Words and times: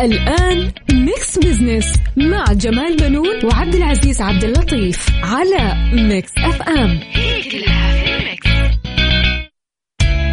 الآن 0.00 0.72
Mix 0.92 1.38
Business 1.38 1.92
مع 2.16 2.44
جمال 2.52 2.96
بنون 2.96 3.44
وعبد 3.44 3.74
العزيز 3.74 4.20
عبد 4.20 4.44
اللطيف 4.44 5.06
على 5.22 5.76
Mix 5.92 6.30
FM 6.38 7.00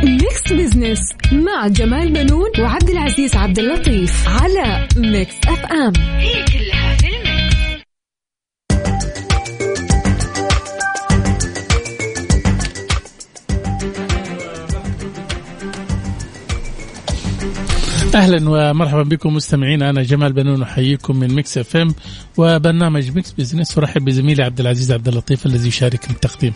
Mix 0.03 0.53
Business 0.53 0.99
مع 1.31 1.67
جمال 1.67 2.09
بنون 2.13 2.49
وعبد 2.59 2.89
العزيز 2.89 3.35
عبد 3.35 3.59
اللطيف 3.59 4.27
على 4.29 4.88
Mix 4.98 5.35
FM 5.48 5.93
هي 6.17 6.45
كلها 6.45 6.97
في 6.97 7.07
ال 7.07 7.11
mix 7.11 7.20
أهلا 18.15 18.49
ومرحبا 18.49 19.03
بكم 19.03 19.33
مستمعين 19.33 19.81
أنا 19.81 20.03
جمال 20.03 20.33
بنون 20.33 20.61
أحييكم 20.61 21.19
من 21.19 21.33
Mix 21.34 21.57
FM 21.57 21.93
وبرنامج 22.38 23.11
Mix 23.11 23.31
Business. 23.31 23.77
أرحب 23.77 24.05
بزميلي 24.05 24.43
عبد 24.43 24.59
العزيز 24.59 24.91
عبد 24.91 25.07
اللطيف 25.07 25.45
الذي 25.45 25.67
يشارك 25.67 26.09
التقديم. 26.09 26.53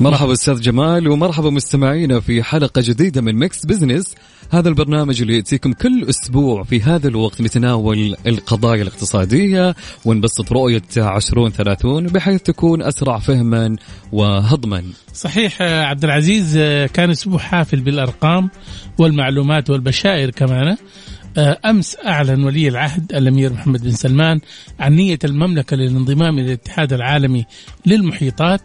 مرحبا 0.00 0.32
أستاذ 0.32 0.60
جمال 0.60 1.08
ومرحبا 1.08 1.50
مستمعينا 1.50 2.20
في 2.20 2.42
حلقة 2.42 2.82
جديدة 2.84 3.20
من 3.20 3.34
Mix 3.34 3.66
Business. 3.66 4.14
هذا 4.50 4.68
البرنامج 4.68 5.20
اللي 5.20 5.36
يأتيكم 5.36 5.72
كل 5.72 6.04
أسبوع 6.08 6.62
في 6.62 6.82
هذا 6.82 7.08
الوقت 7.08 7.40
نتناول 7.40 8.16
القضايا 8.26 8.82
الاقتصادية 8.82 9.74
ونبسط 10.04 10.52
رؤية 10.52 10.82
2030 10.96 12.06
بحيث 12.06 12.42
تكون 12.42 12.82
أسرع 12.82 13.18
فهما 13.18 13.76
وهضما. 14.12 14.82
صحيح 15.14 15.62
آه، 15.62 15.84
عبد 15.84 16.04
العزيز 16.04 16.56
آه، 16.56 16.86
كان 16.86 17.10
أسبوع 17.10 17.38
حافل 17.38 17.80
بالأرقام 17.80 18.50
والمعلومات 18.98 19.70
والبشائر 19.70 20.30
كمان 20.30 20.76
آه، 21.36 21.58
أمس 21.64 21.96
أعلن 22.06 22.44
ولي 22.44 22.68
العهد 22.68 23.12
الأمير 23.12 23.52
محمد 23.52 23.82
بن 23.82 23.90
سلمان 23.90 24.40
عن 24.80 24.92
نية 24.92 25.18
المملكة 25.24 25.76
للانضمام 25.76 26.38
إلى 26.38 26.46
الاتحاد 26.46 26.92
العالمي 26.92 27.46
للمحيطات 27.86 28.60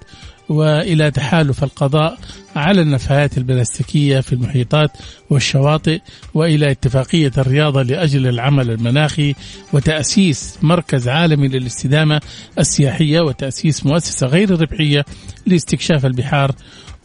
وإلى 0.50 1.12
تحالف 1.12 1.64
القضاء 1.64 2.18
على 2.56 2.82
النفايات 2.82 3.38
البلاستيكية 3.38 4.20
في 4.20 4.34
المحيطات 4.34 4.92
والشواطئ 5.30 6.00
وإلى 6.34 6.72
اتفاقية 6.72 7.32
الرياضه 7.38 7.82
لأجل 7.82 8.28
العمل 8.28 8.72
المناخي 8.72 9.36
وتأسيس 9.74 10.58
مركز 10.62 11.08
عالمي 11.08 11.48
للاستدامة 11.48 12.22
السياحية 12.60 13.22
وتأسيس 13.22 13.86
مؤسسة 13.86 14.28
غير 14.28 14.62
ربحية 14.62 15.06
لاستكشاف 15.46 16.06
البحار 16.06 16.52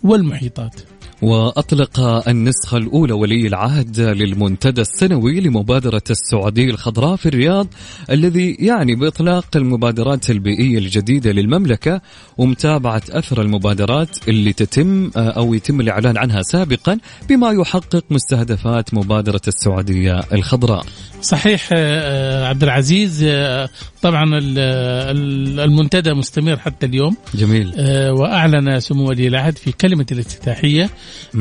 والمحيطات. 0.02 0.93
وأطلق 1.24 2.00
النسخة 2.28 2.76
الأولى 2.76 3.12
ولي 3.12 3.46
العهد 3.46 4.00
للمنتدى 4.00 4.80
السنوي 4.80 5.40
لمبادرة 5.40 6.02
السعودية 6.10 6.70
الخضراء 6.70 7.16
في 7.16 7.26
الرياض 7.26 7.66
الذي 8.10 8.56
يعني 8.60 8.94
بإطلاق 8.94 9.44
المبادرات 9.56 10.30
البيئية 10.30 10.78
الجديدة 10.78 11.32
للمملكة 11.32 12.00
ومتابعة 12.38 13.02
أثر 13.10 13.42
المبادرات 13.42 14.28
اللي 14.28 14.52
تتم 14.52 15.10
أو 15.16 15.54
يتم 15.54 15.80
الإعلان 15.80 16.18
عنها 16.18 16.42
سابقا 16.42 16.98
بما 17.28 17.50
يحقق 17.50 18.04
مستهدفات 18.10 18.94
مبادرة 18.94 19.42
السعودية 19.48 20.20
الخضراء. 20.32 20.84
صحيح 21.22 21.68
آه، 21.72 22.46
عبد 22.46 22.62
العزيز 22.62 23.24
آه، 23.24 23.68
طبعا 24.04 24.24
ال- 24.38 24.58
ال- 24.58 25.60
المنتدى 25.60 26.14
مستمر 26.14 26.56
حتى 26.58 26.86
اليوم. 26.86 27.16
جميل. 27.34 27.72
آه، 27.78 28.12
وأعلن 28.12 28.80
سمو 28.80 29.08
ولي 29.08 29.28
العهد 29.28 29.58
في 29.58 29.72
كلمة 29.72 30.06
الافتتاحية 30.12 30.90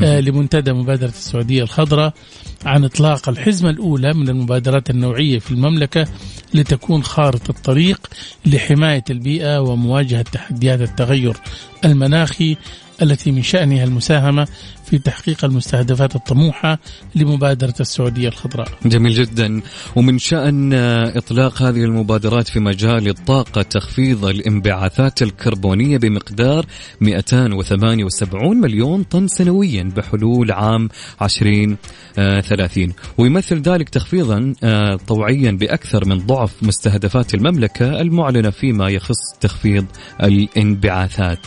آه، 0.02 0.20
لمنتدى 0.20 0.72
مبادرة 0.72 1.08
السعودية 1.08 1.62
الخضراء 1.62 2.12
عن 2.64 2.84
إطلاق 2.84 3.28
الحزمة 3.28 3.70
الأولى 3.70 4.12
من 4.14 4.28
المبادرات 4.28 4.90
النوعية 4.90 5.38
في 5.38 5.50
المملكة 5.50 6.06
لتكون 6.54 7.02
خارطة 7.02 7.50
الطريق 7.50 8.06
لحماية 8.46 9.04
البيئة 9.10 9.58
ومواجهة 9.60 10.22
تحديات 10.22 10.80
التغير 10.80 11.36
المناخي 11.84 12.56
التي 13.02 13.32
من 13.32 13.42
شأنها 13.42 13.84
المساهمة 13.84 14.48
في 14.84 14.98
تحقيق 14.98 15.44
المستهدفات 15.44 16.16
الطموحة 16.16 16.78
لمبادرة 17.14 17.74
السعودية 17.80 18.28
الخضراء. 18.28 18.68
جميل 18.86 19.12
جدا. 19.12 19.62
ومن 19.96 20.18
شأن 20.18 20.72
إطلاق 21.16 21.62
هذه 21.62 21.84
المبادرات 21.84 22.48
في 22.48 22.60
مجال 22.60 23.08
الطاقة 23.08 23.62
تخفيض 23.62 24.24
الانبعاثات 24.24 25.22
الكربونية 25.22 25.98
بمقدار 25.98 26.66
278 27.00 28.56
مليون 28.60 29.02
طن 29.02 29.28
سنويا 29.28 29.92
بحلول 29.96 30.52
عام 30.52 30.88
2030 31.22 32.92
ويمثل 33.18 33.60
ذلك 33.60 33.88
تخفيضا 33.88 34.54
آه، 34.64 34.96
طوعيا 34.96 35.50
بأكثر 35.50 36.08
من 36.08 36.18
ضعف 36.18 36.62
مستهدفات 36.62 37.34
المملكة 37.34 38.00
المعلنة 38.00 38.50
فيما 38.50 38.88
يخص 38.88 39.38
تخفيض 39.40 39.86
الانبعاثات. 40.22 41.46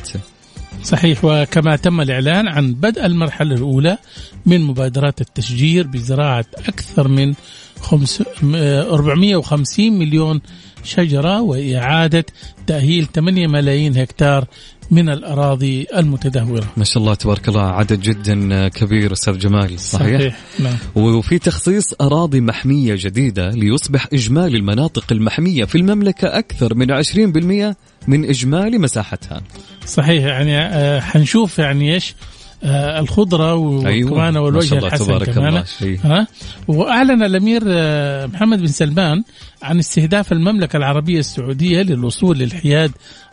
صحيح. 0.84 1.20
وكما 1.26 1.76
تم 1.76 2.02
الإعلان 2.02 2.48
عن 2.48 2.74
بدء 2.74 3.06
المرحلة 3.06 3.56
الأولى 3.56 3.98
من 4.46 4.62
مبادرات 4.62 5.22
التشجير 5.22 5.88
بزراعة 5.88 6.46
أكثر 6.68 7.08
من 7.08 7.34
خمس- 7.82 8.24
م- 8.42 8.56
آه، 8.56 8.82
450 8.94 10.00
مليون 10.00 10.42
شجرة 10.84 11.42
وإعادة 11.42 12.26
تأهيل 12.68 13.06
8 13.06 13.48
ملايين 13.48 13.98
هكتار 13.98 14.46
من 14.92 15.10
الأراضي 15.10 15.88
المتدهورة 15.98 16.64
ما 16.78 16.84
شاء 16.84 17.04
الله 17.04 17.14
تبارك 17.14 17.50
الله 17.50 17.62
عدد 17.62 18.00
جدا 18.00 18.68
كبير 18.68 19.14
أستاذ 19.14 19.38
جمال 19.38 19.80
صحيح, 19.80 20.20
صحيح. 20.20 20.38
نعم. 20.60 20.76
وفي 20.96 21.40
تخصيص 21.40 21.94
أراضي 22.02 22.42
محمية 22.42 22.96
جديدة 22.98 23.50
ليصبح 23.50 24.08
إجمالي 24.14 24.58
المناطق 24.58 25.06
المحمية 25.12 25.66
في 25.66 25.78
المملكة 25.78 26.28
أكثر 26.28 26.76
من 26.76 27.04
20% 27.04 27.76
من 28.08 28.26
إجمالي 28.26 28.78
مساحتها 28.78 29.42
صحيح 29.86 30.24
يعني 30.24 30.58
آه، 30.60 31.00
حنشوف 31.00 31.60
يعني 31.60 31.94
إيش 31.94 32.16
آه، 32.64 33.00
الخضرة 33.00 33.56
وكمان 33.56 33.88
أيوة. 33.88 34.32
ما 34.32 34.40
والوجه 34.40 34.66
شاء 34.66 34.78
الله 34.78 34.88
الحسن 34.88 35.06
تبارك 35.06 35.30
كمان 35.30 35.48
الله 35.48 35.64
شيء. 35.80 36.00
ها 36.04 36.28
وأعلن 36.68 37.24
الأمير 37.24 37.64
آه، 37.68 38.26
محمد 38.26 38.60
بن 38.60 38.68
سلمان 38.68 39.24
عن 39.62 39.80
استهداف 39.80 40.32
المملكة 40.32 40.78
العربية 40.78 41.20
السعودية 41.20 41.82
للوصول 41.82 42.38
للحياد 42.38 42.92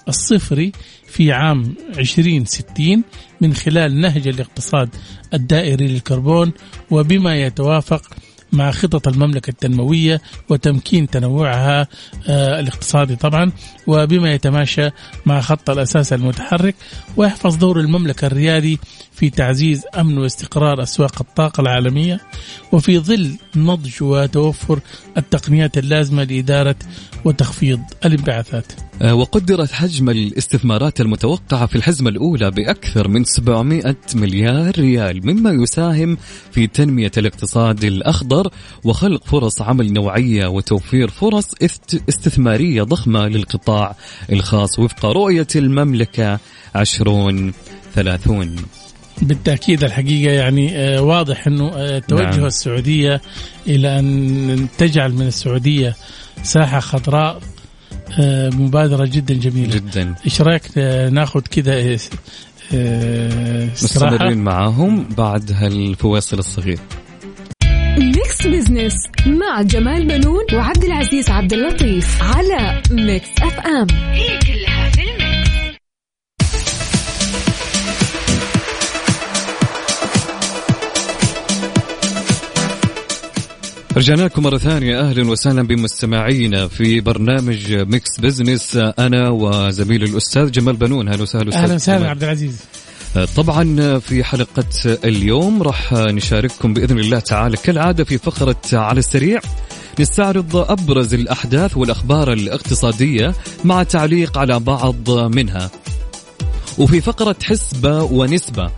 الصفري 0.08 0.72
في 1.14 1.32
عام 1.32 1.74
2060 1.98 3.02
من 3.40 3.54
خلال 3.54 4.00
نهج 4.00 4.28
الاقتصاد 4.28 4.88
الدائري 5.34 5.88
للكربون 5.88 6.52
وبما 6.90 7.36
يتوافق 7.36 8.02
مع 8.52 8.70
خطط 8.70 9.08
المملكة 9.08 9.50
التنموية 9.50 10.20
وتمكين 10.48 11.10
تنوعها 11.10 11.88
آه، 12.28 12.60
الاقتصادي 12.60 13.16
طبعا 13.16 13.52
وبما 13.86 14.32
يتماشى 14.32 14.90
مع 15.26 15.40
خط 15.40 15.70
الأساس 15.70 16.12
المتحرك 16.12 16.74
ويحفظ 17.16 17.56
دور 17.56 17.80
المملكة 17.80 18.26
الريادي 18.26 18.78
في 19.12 19.30
تعزيز 19.30 19.82
أمن 19.98 20.18
واستقرار 20.18 20.82
أسواق 20.82 21.20
الطاقة 21.20 21.60
العالمية 21.60 22.20
وفي 22.72 22.98
ظل 22.98 23.36
نضج 23.56 24.02
وتوفر 24.02 24.80
التقنيات 25.16 25.78
اللازمة 25.78 26.24
لإدارة 26.24 26.76
وتخفيض 27.24 27.80
الانبعاثات. 28.04 28.72
وقدرت 29.02 29.72
حجم 29.72 30.10
الاستثمارات 30.10 31.00
المتوقعة 31.00 31.66
في 31.66 31.76
الحزمة 31.76 32.10
الأولى 32.10 32.50
بأكثر 32.50 33.08
من 33.08 33.24
700 33.24 33.96
مليار 34.14 34.72
ريال 34.78 35.26
مما 35.26 35.50
يساهم 35.62 36.16
في 36.52 36.66
تنمية 36.66 37.10
الاقتصاد 37.18 37.84
الأخضر 37.84 38.50
وخلق 38.84 39.24
فرص 39.24 39.62
عمل 39.62 39.92
نوعية 39.92 40.46
وتوفير 40.46 41.08
فرص 41.10 41.48
است- 41.62 42.02
استثمارية 42.08 42.82
ضخمة 42.82 43.28
للقطاع 43.28 43.96
الخاص 44.32 44.78
وفق 44.78 45.06
رؤية 45.06 45.46
المملكة 45.56 46.38
2030 46.76 48.56
بالتأكيد 49.22 49.84
الحقيقة 49.84 50.32
يعني 50.32 50.76
آه، 50.78 51.02
واضح 51.02 51.46
أنه 51.46 51.68
آه، 51.74 51.98
توجه 51.98 52.22
نعم. 52.36 52.44
السعودية 52.46 53.20
إلى 53.66 53.98
أن 53.98 54.66
تجعل 54.78 55.12
من 55.12 55.26
السعودية 55.26 55.96
ساحة 56.42 56.80
خضراء 56.80 57.34
آه، 57.36 57.40
مبادرة 58.54 59.06
جدا 59.06 59.34
جميلة. 59.34 59.74
جدا. 59.74 60.14
إيش 60.24 60.40
رأيك 60.40 60.62
آه، 60.78 61.08
ناخذ 61.08 61.40
كذا 61.40 61.74
آه، 61.74 61.98
آه، 62.74 63.72
استراحة؟ 63.72 64.14
مستمرين 64.14 64.38
معاهم 64.38 65.08
بعد 65.18 65.52
هالفواصل 65.52 66.38
الصغير. 66.38 66.78
Mix 67.98 68.24
Mix 68.44 68.46
Business 68.46 68.94
مع 69.26 69.62
جمال 69.62 70.06
بنون 70.06 70.44
وعبد 70.54 70.84
العزيز 70.84 71.30
عبد 71.30 71.52
اللطيف 71.52 72.22
على 72.22 72.82
Mix 72.90 73.28
FM 73.42 73.86
هي 74.12 74.38
كلها 74.38 74.63
رجعنا 83.96 84.22
لكم 84.22 84.42
مرة 84.42 84.58
ثانية. 84.58 85.00
أهلا 85.00 85.30
وسهلا 85.30 85.62
بمستمعينا 85.62 86.68
في 86.68 87.00
برنامج 87.00 87.72
Mix 87.72 88.20
Business 88.20 88.76
أنا 88.76 89.30
وزميلي 89.30 90.04
الأستاذ 90.04 90.50
جمال 90.50 90.76
بنون. 90.76 91.08
أهلا 91.08 91.22
وسهلا 91.22 91.48
أستاذ 91.48 91.62
أهلا 91.62 91.74
وسهلا. 91.74 92.08
عبد 92.08 92.24
العزيز. 92.24 92.56
طبعا 93.36 93.98
في 93.98 94.24
حلقة 94.24 94.98
اليوم 95.04 95.62
راح 95.62 95.92
نشارككم 95.92 96.74
بإذن 96.74 96.98
الله 96.98 97.18
تعالى 97.18 97.56
كالعادة 97.56 98.04
في 98.04 98.18
فقرة 98.18 98.56
على 98.72 98.98
السريع. 98.98 99.40
نستعرض 100.00 100.56
أبرز 100.56 101.14
الأحداث 101.14 101.76
والأخبار 101.76 102.32
الاقتصادية 102.32 103.34
مع 103.64 103.82
تعليق 103.82 104.38
على 104.38 104.60
بعض 104.60 105.10
منها. 105.10 105.70
وفي 106.78 107.00
فقرة 107.00 107.36
حسبة 107.42 108.02
ونسبة. 108.02 108.70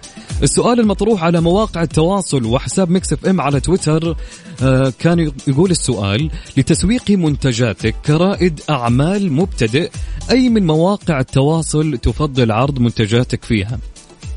السؤال 0.43 0.81
المطروح 0.81 1.25
على 1.25 1.41
مواقع 1.41 1.83
التواصل 1.83 2.45
وحساب 2.45 2.91
Mix 2.91 3.13
FM 3.13 3.41
على 3.41 3.61
تويتر 3.61 4.17
آه، 4.63 4.93
كان 4.99 5.33
يقول 5.47 5.71
السؤال 5.71 6.31
لتسويق 6.57 7.11
منتجاتك 7.11 7.95
كرائد 8.07 8.61
أعمال 8.71 9.33
مبتدئ 9.33 9.91
أي 10.31 10.49
من 10.49 10.67
مواقع 10.67 11.21
التواصل 11.21 11.99
تفضل 11.99 12.53
عرض 12.53 12.79
منتجاتك 12.79 13.45
فيها؟ 13.45 13.79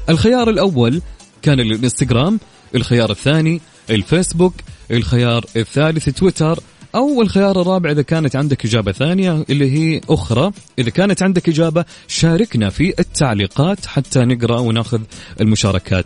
الخيار 0.09 0.49
الأول 0.49 1.01
كان 1.41 1.59
الانستغرام 1.59 2.39
الخيار 2.75 3.11
الثاني 3.11 3.61
الفيسبوك 3.89 4.53
الخيار 4.91 5.45
الثالث 5.55 6.09
تويتر 6.09 6.59
أو 6.95 7.21
الخيار 7.21 7.61
الرابع 7.61 7.91
إذا 7.91 8.01
كانت 8.01 8.35
عندك 8.35 8.65
إجابة 8.65 8.91
ثانية 8.91 9.45
اللي 9.49 9.71
هي 9.71 10.01
أخرى. 10.09 10.51
إذا 10.79 10.89
كانت 10.89 11.23
عندك 11.23 11.49
إجابة 11.49 11.85
شاركنا 12.07 12.69
في 12.69 12.93
التعليقات 12.99 13.85
حتى 13.85 14.19
نقرأ 14.19 14.59
وناخذ 14.59 15.01
المشاركات. 15.41 16.05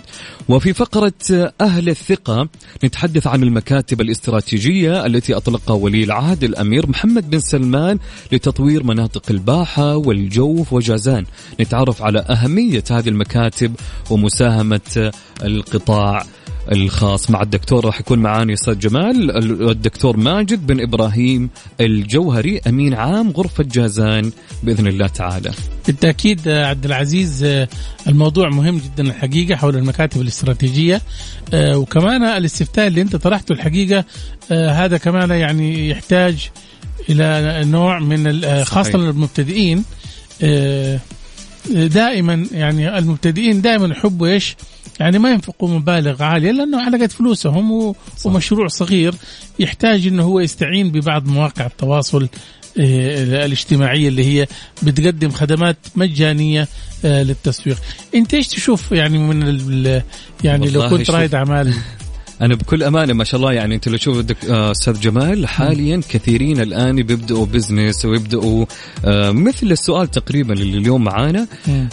وفي 0.50 0.74
فقرة 0.74 1.14
أهل 1.62 1.90
الثقة 1.90 2.50
نتحدث 2.84 3.28
عن 3.28 3.44
المكاتب 3.44 4.02
الاستراتيجية 4.02 5.06
التي 5.06 5.34
أطلقها 5.34 5.74
ولي 5.76 6.04
العهد 6.04 6.44
الأمير 6.44 6.90
محمد 6.90 7.30
بن 7.30 7.40
سلمان 7.40 8.00
لتطوير 8.32 8.84
مناطق 8.84 9.24
الباحة 9.30 9.96
والجوف 9.98 10.74
وجازان. 10.74 11.26
نتعرف 11.60 12.02
على 12.02 12.20
أهمية 12.20 12.84
هذه 12.92 13.10
المكاتب 13.10 13.76
ومساهمة 14.10 15.12
القطاع 15.44 16.26
الخاص 16.72 17.30
مع 17.32 17.42
الدكتور 17.42 17.86
راح 17.86 18.00
يكون 18.00 18.20
معانا 18.20 18.54
أستاذ 18.54 18.80
جمال 18.80 19.38
الدكتور 19.70 20.18
ماجد 20.18 20.68
بن 20.68 20.82
إبراهيم 20.82 21.50
الجوهري 21.82 22.62
أمين 22.68 22.94
عام 22.94 23.32
غرفة 23.32 23.64
جازان 23.64 24.32
بإذن 24.64 24.88
الله 24.88 25.08
تعالى. 25.08 25.52
بالتأكيد 25.88 26.48
عبد 26.48 26.86
العزيز 26.86 27.44
الموضوع 28.08 28.50
مهم 28.50 28.78
جدا 28.78 29.04
الحقيقة 29.04 29.56
حول 29.56 29.76
المكاتب 29.76 30.22
الاستراتيجية 30.22 31.02
آه، 31.54 31.78
وكمان 31.78 32.24
الاستفتاء 32.24 32.88
اللي 32.88 33.02
أنت 33.02 33.16
طرحته 33.16 33.54
الحقيقة 33.54 34.06
آه، 34.52 34.70
هذا 34.70 34.98
كمان 34.98 35.30
يعني 35.32 35.90
يحتاج 35.90 36.50
إلى 37.10 37.62
نوع 37.66 38.00
من 38.00 38.44
آه، 38.44 38.64
خاصة. 38.64 38.98
للمبتدئين 38.98 39.84
آه، 40.42 41.00
دائما 41.70 42.48
يعني 42.52 42.98
المبتدئين 42.98 43.62
دائما 43.62 43.88
يحبوا 43.88 44.28
إيش؟ 44.28 44.56
يعني 45.00 45.20
ما 45.20 45.32
ينفقوا 45.32 45.70
مبالغ 45.70 46.24
عالية 46.24 46.52
لأنه 46.52 46.82
على 46.82 46.98
قد 47.02 47.12
فلوسهم 47.12 47.72
و- 47.72 47.96
ومشروع 48.26 48.68
صغير 48.68 49.14
يحتاج 49.60 50.08
إنه 50.08 50.24
هو 50.24 50.40
يستعين 50.40 50.92
ببعض 50.92 51.28
مواقع 51.28 51.66
التواصل 51.66 52.28
آه، 52.80 53.46
الاجتماعية 53.46 54.08
اللي 54.08 54.26
هي 54.26 54.48
بتقدم 54.84 55.30
خدمات 55.32 55.78
مجانية 55.96 56.68
آه، 57.06 57.24
للتسويق. 57.24 57.78
أنت 58.16 58.34
إيش 58.34 58.48
تشوف 58.48 58.92
يعني 58.92 59.18
من 59.18 59.44
ال- 59.44 60.04
يعني 60.44 60.70
لو 60.70 60.90
كنت. 60.90 61.10
رائد 61.12 61.36
أعمال 61.36 61.74
أنا 62.44 62.56
بكل 62.56 62.84
أمانة 62.84 63.14
ما 63.14 63.24
شاء 63.24 63.40
الله 63.40 63.54
يعني 63.54 63.76
أنت 63.76 63.88
لو 63.88 63.98
تشوف 63.98 64.26
آه، 64.50 64.72
أستاذ 64.72 65.00
جمال 65.00 65.48
حاليا 65.48 66.02
كثيرين 66.10 66.62
الآن 66.62 66.96
بيبدأوا 66.96 67.46
بزنس 67.46 68.06
ويبدأوا 68.06 68.66
آه، 69.06 69.32
مثل 69.32 69.72
السؤال 69.72 70.12
تقريبا 70.12 70.54
اللي 70.54 70.78
اليوم 70.78 71.04
معانا. 71.04 71.48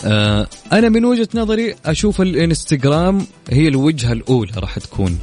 آه، 0.05 0.47
أنا 0.73 0.89
من 0.89 1.05
وجهة 1.05 1.29
نظري 1.35 1.75
أشوف 1.87 2.21
الإنستغرام 2.21 3.27
هي 3.51 3.69
الوجهة 3.69 4.13
الأولى 4.13 4.53
راح 4.57 4.79
تكون. 4.79 5.19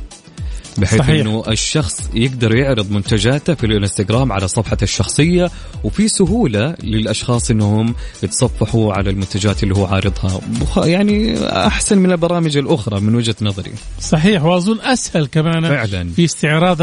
بحيث 0.77 0.99
صحيح. 0.99 1.21
إنه 1.21 1.43
الشخص 1.47 2.09
يقدر 2.13 2.55
يعرض 2.55 2.91
منتجاته 2.91 3.53
في 3.53 3.65
الانستغرام 3.65 4.31
على 4.31 4.47
صفحته 4.47 4.83
الشخصية 4.83 5.51
وفي 5.83 6.07
سهولة 6.07 6.75
للأشخاص 6.83 7.51
إنهم 7.51 7.95
يتصفحوا 8.23 8.93
على 8.93 9.09
المنتجات 9.09 9.63
اللي 9.63 9.75
هو 9.75 9.85
عارضها. 9.85 10.41
يعني 10.77 11.37
أحسن 11.67 11.97
من 11.97 12.11
البرامج 12.11 12.57
الأخرى 12.57 12.99
من 12.99 13.15
وجهة 13.15 13.35
نظري. 13.41 13.71
صحيح 14.01 14.43
وأظن 14.43 14.79
أسهل 14.81 15.25
كمان 15.27 15.61
فعلا. 15.67 16.09
في 16.15 16.25
استعراض 16.25 16.77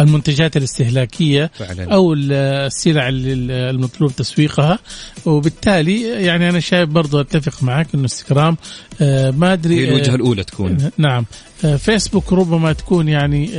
المنتجات 0.00 0.56
الاستهلاكية 0.56 1.50
فعلا. 1.58 1.94
أو 1.94 2.12
ال- 2.12 2.32
السلع 2.66 3.08
المطلوب 3.12 4.16
تسويقها. 4.16 4.78
وبالتالي 5.26 6.02
يعني 6.24 6.48
أنا 6.48 6.60
شايف 6.60 6.88
برضو 6.88 7.20
أتفق 7.20 7.62
معك 7.62 7.86
إنه 7.94 8.02
إنستغرام 8.02 8.56
آه، 9.00 9.30
ما 9.30 9.52
أدري 9.52 9.80
هي 9.80 9.88
الوجهة 9.88 10.12
آه، 10.12 10.16
الأولى 10.16 10.44
تكون. 10.44 10.90
نعم. 10.98 11.24
آه، 11.64 11.76
فيسبوك 11.76 12.32
ربما 12.32 12.72
تكون 12.72 13.08
يعني 13.08 13.50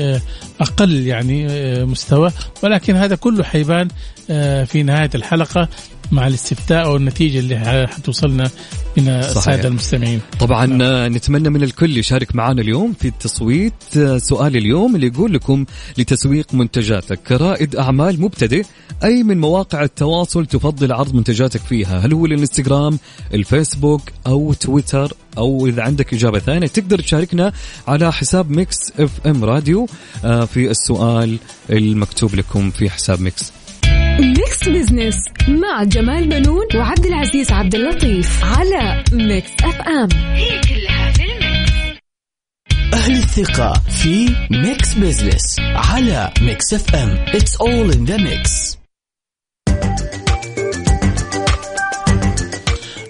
أقل 0.62 1.08
يعني 1.08 1.48
مستوى. 1.86 2.32
ولكن 2.64 2.96
هذا 2.96 3.16
كله 3.16 3.44
حيبان 3.44 3.88
في 4.66 4.84
نهاية 4.84 5.10
الحلقة. 5.16 5.70
مع 6.12 6.28
الاستفتاء 6.28 6.86
أو 6.86 6.96
النتيجه 6.96 7.40
اللي 7.40 7.88
حتوصلنا 7.88 8.50
من 8.98 9.08
السادة 9.08 9.68
المستمعين. 9.68 10.22
طبعا 10.40 10.78
آه، 10.82 11.08
نتمنى 11.08 11.50
من 11.50 11.64
الكل 11.64 11.98
يشارك 11.98 12.36
معنا 12.36 12.62
اليوم 12.62 12.94
في 13.00 13.08
التصويت. 13.08 13.74
سؤال 14.18 14.58
اليوم 14.58 14.96
اللي 14.96 15.08
يقول 15.08 15.34
لكم 15.34 15.66
لتسويق 15.98 16.54
منتجاتك 16.54 17.20
كرائد 17.20 17.76
أعمال 17.76 18.22
مبتدئ 18.22 18.66
أي 19.04 19.24
من 19.24 19.40
مواقع 19.40 19.84
التواصل 19.84 20.46
تفضل 20.46 20.92
عرض 20.92 21.16
منتجاتك 21.16 21.60
فيها؟ 21.60 22.00
هل 22.00 22.14
هو 22.14 22.26
الإنستغرام 22.26 23.00
الفيسبوك 23.34 24.02
أو 24.28 24.54
تويتر؟ 24.54 25.14
أو 25.38 25.68
إذا 25.68 25.84
عندك 25.84 26.14
إجابة 26.14 26.40
ثانية 26.40 26.68
تقدر 26.68 27.00
تشاركنا 27.00 27.54
على 27.88 28.14
حساب 28.14 28.52
Mix 28.52 28.78
FM 29.00 29.44
Radio. 29.44 29.88
آه، 30.26 30.46
في 30.46 30.72
السؤال 30.72 31.38
المكتوب 31.70 32.36
لكم 32.36 32.72
في 32.72 32.90
حساب 32.90 33.22
Mix 33.22 33.52
Mix 34.20 34.70
Business 34.70 35.16
مع 35.48 35.84
جمال 35.84 36.28
بنون 36.30 36.66
وعبد 36.76 37.06
العزيز 37.06 37.52
عبد 37.52 37.76
اللطيف 37.76 38.44
على 38.44 39.04
Mix 39.12 39.50
FM 39.64 40.10
هي 40.34 40.62
كلها 40.62 41.12
في 41.12 41.24
ال 41.24 41.40
mix. 41.40 42.02
أهل 42.94 43.12
الثقة 43.16 43.74
في 43.74 44.36
Mix 44.52 44.94
Business 44.94 45.60
على 45.60 46.34
Mix 46.42 46.74
FM 46.74 47.26
It's 47.26 47.56
all 47.60 47.92
in 47.96 48.06
the 48.06 48.18
mix. 48.18 48.78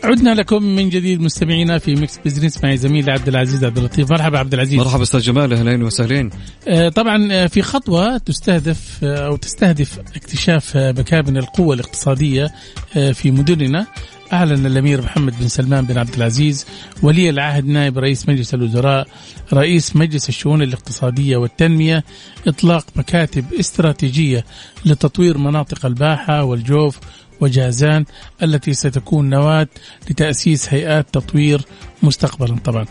عدنا 0.07 0.33
لكم 0.33 0.63
من 0.63 0.89
جديد 0.89 1.21
مستمعينا 1.21 1.77
في 1.77 1.95
Mix 1.95 2.19
Business 2.25 2.63
مع 2.63 2.75
زميلي 2.75 3.11
عبد 3.11 3.27
العزيز 3.27 3.63
عبد 3.63 3.77
اللطيف. 3.77 4.11
مرحبا 4.11 4.39
عبد 4.39 4.53
العزيز. 4.53 4.79
مرحبا 4.79 5.03
أستاذ 5.03 5.19
جمال 5.19 5.53
أهلين 5.53 5.83
وسهلين. 5.83 6.29
آه، 6.67 6.89
طبعا 6.89 7.27
آه، 7.31 7.47
في 7.47 7.61
خطوة 7.61 8.17
تستهدف 8.17 8.99
آه، 9.03 9.27
أو 9.27 9.35
تستهدف 9.35 9.99
اكتشاف 10.15 10.77
مكامن 10.77 11.37
القوة 11.37 11.75
الاقتصادية 11.75 12.53
آه، 12.97 13.11
في 13.11 13.31
مدننا. 13.31 13.87
أعلن 14.33 14.65
الأمير 14.65 15.01
محمد 15.01 15.39
بن 15.39 15.47
سلمان 15.47 15.85
بن 15.85 15.97
عبد 15.97 16.13
العزيز 16.13 16.65
ولي 17.03 17.29
العهد 17.29 17.65
نائب 17.65 17.97
رئيس 17.97 18.29
مجلس 18.29 18.53
الوزراء 18.53 19.07
رئيس 19.53 19.95
مجلس 19.95 20.29
الشؤون 20.29 20.61
الاقتصادية 20.61 21.37
والتنمية 21.37 22.03
إطلاق 22.47 22.85
مكاتب 22.95 23.45
استراتيجية 23.59 24.45
لتطوير 24.85 25.37
مناطق 25.37 25.85
الباحة 25.85 26.43
والجوف 26.43 26.99
وجازان 27.41 28.05
التي 28.43 28.73
ستكون 28.73 29.29
نواة 29.29 29.67
لتأسيس 30.09 30.73
هيئات 30.73 31.05
تطوير 31.13 31.61
مستقبلا 32.03 32.57
طبعا. 32.65 32.85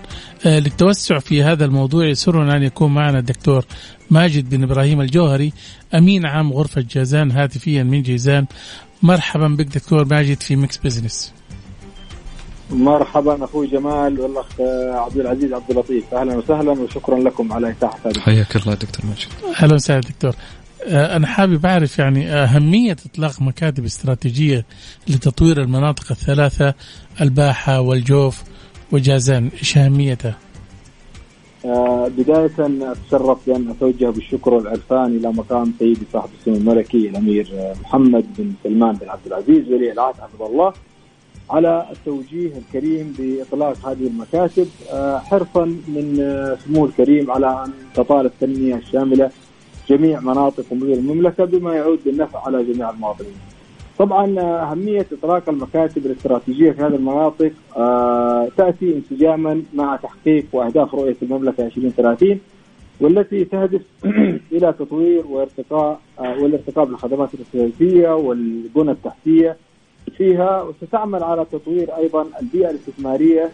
آه، 0.46 0.58
للتوسع 0.58 1.18
في 1.18 1.42
هذا 1.42 1.64
الموضوع 1.64 2.06
يسرنا 2.06 2.56
أن 2.56 2.62
يكون 2.62 2.94
معنا 2.94 3.18
الدكتور 3.18 3.64
ماجد 4.10 4.50
بن 4.50 4.62
إبراهيم 4.62 5.00
الجوهري 5.00 5.52
أمين 5.94 6.26
عام 6.26 6.52
غرفة 6.52 6.84
جازان 6.90 7.30
هاتفيا 7.30 7.82
من 7.82 8.02
جيزان 8.02 8.46
مرحبا 9.02 9.48
بك 9.48 9.66
دكتور 9.66 10.04
ماجد 10.04 10.40
في 10.40 10.56
Mix 10.56 10.76
Business. 10.76 11.32
مرحبا 12.70 13.44
أخوي 13.44 13.66
جمال 13.66 14.20
والأخ 14.20 14.46
عبد 15.04 15.16
العزيز 15.16 15.52
عبد 15.52 15.70
اللطيف. 15.70 16.14
أهلا 16.14 16.36
وسهلا 16.36 16.70
وشكرا 16.70 17.18
لكم 17.18 17.52
على 17.52 17.70
إتاحة 17.70 17.98
هذه. 18.06 18.20
حياك 18.20 18.56
الله 18.56 18.74
دكتور 18.74 19.06
ماجد. 19.06 19.54
أهلا 19.56 19.74
وسهلا 19.74 20.00
دكتور. 20.00 20.30
آه، 20.30 20.34
أنا 20.86 21.26
حابب 21.26 21.66
أعرف 21.66 21.98
يعني 21.98 22.32
أهمية 22.32 22.96
إطلاق 23.06 23.42
مكاتب 23.42 23.84
استراتيجية 23.84 24.64
لتطوير 25.08 25.62
المناطق 25.62 26.10
الثلاثة 26.10 26.74
الباحة 27.20 27.80
والجوف 27.80 28.42
وجازان 28.92 29.50
إيش 29.58 29.78
أهميتها؟ 29.78 30.36
آه، 31.64 32.08
بداية 32.08 32.52
أتشرف 32.92 33.38
بأن 33.46 33.68
أتوجه 33.70 34.10
بالشكر 34.10 34.54
والعرفان 34.54 35.16
إلى 35.16 35.28
مقام 35.32 35.72
سيدي 35.78 36.06
صاحب 36.12 36.28
السمو 36.38 36.56
الملكي 36.56 37.08
الأمير 37.08 37.48
آه، 37.54 37.74
محمد 37.82 38.24
بن 38.38 38.52
سلمان 38.64 38.92
بن 38.92 39.08
عبد 39.08 39.26
العزيز 39.26 39.68
ولي 39.72 39.92
العهد 39.92 40.14
حفظه 40.14 40.46
الله 40.46 40.72
على 41.50 41.86
التوجيه 41.92 42.52
الكريم 42.58 43.14
بإطلاق 43.18 43.88
هذه 43.88 44.06
المكاتب 44.06 44.66
آه، 44.92 45.18
حرصا 45.18 45.64
من 45.64 46.16
آه، 46.20 46.58
سموه 46.66 46.88
الكريم 46.88 47.30
على 47.30 47.64
أن 47.64 47.72
تطال 47.94 48.26
التنمية 48.26 48.74
الشاملة 48.74 49.30
جميع 49.88 50.20
مناطق 50.20 50.64
ومدن 50.70 50.92
المملكة 50.92 51.44
بما 51.44 51.74
يعود 51.74 51.98
بالنفع 52.04 52.46
على 52.46 52.64
جميع 52.64 52.90
المواطنين. 52.90 53.34
طبعا 53.98 54.40
آه، 54.40 54.72
أهمية 54.72 55.06
إطلاق 55.12 55.48
المكاتب 55.48 56.06
الاستراتيجية 56.06 56.70
في 56.72 56.80
هذه 56.80 56.94
المناطق 56.94 57.52
آه، 57.76 58.48
تأتي 58.56 58.94
انسجاما 58.96 59.62
مع 59.74 59.96
تحقيق 59.96 60.46
وأهداف 60.52 60.94
رؤية 60.94 61.16
المملكة 61.22 61.66
2030 61.66 62.40
والتي 63.00 63.44
تهدف 63.44 63.82
إلى 64.52 64.74
تطوير 64.78 65.26
وارتقاء 65.26 66.00
آه، 66.18 66.42
والارتقاء 66.42 66.84
بالخدمات 66.84 67.34
الاستراتيجية 67.34 68.14
والبنى 68.14 68.90
التحتية 68.90 69.56
فيها 70.16 70.62
وستعمل 70.62 71.22
على 71.22 71.46
تطوير 71.52 71.96
أيضا 71.96 72.26
البيئة 72.42 72.70
الاستثمارية 72.70 73.50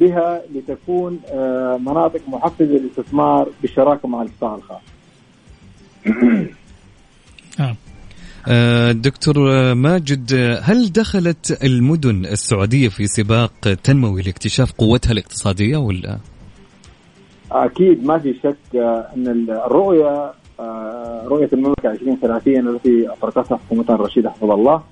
بها 0.00 0.42
لتكون 0.54 1.20
مناطق 1.80 2.20
محفزة 2.28 2.64
للاستثمار 2.64 3.48
بالشراكة 3.62 4.08
مع 4.08 4.22
القطاع 4.22 4.54
الخاص. 4.54 4.93
نعم 7.58 7.74
آه، 8.48 8.92
دكتور 8.92 9.34
ماجد 9.74 10.34
هل 10.62 10.92
دخلت 10.92 11.64
المدن 11.64 12.24
السعودية 12.24 12.88
في 12.88 13.06
سباق 13.06 13.52
تنموي 13.84 14.22
لاكتشاف 14.22 14.72
قوتها 14.72 15.12
الاقتصادية 15.12 15.76
ولا؟ 15.76 16.18
أكيد 17.52 18.04
ما 18.04 18.18
في 18.18 18.34
شك 18.42 18.76
أن 19.16 19.46
الرؤية 19.50 20.32
آه، 20.60 21.22
رؤية 21.26 21.48
المملكة 21.52 21.90
2030 21.90 22.68
التي 22.68 23.08
اطلقتها 23.08 23.56
حكومتنا 23.56 23.94
الرشيده 23.94 24.30
حفظه 24.30 24.54
الله 24.54 24.82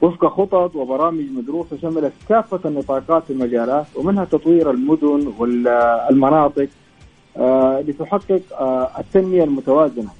وفق 0.00 0.26
خطط 0.26 0.76
وبرامج 0.76 1.24
مدروسة 1.30 1.78
شملت 1.82 2.12
كافة 2.28 2.60
النطاقات 2.64 3.24
في 3.24 3.32
المجالات 3.32 3.86
ومنها 3.94 4.24
تطوير 4.24 4.70
المدن 4.70 5.32
والمناطق 5.38 6.68
آه، 7.36 7.80
لتحقق 7.80 8.42
التنمية 8.98 9.44
المتوازنة 9.44 10.10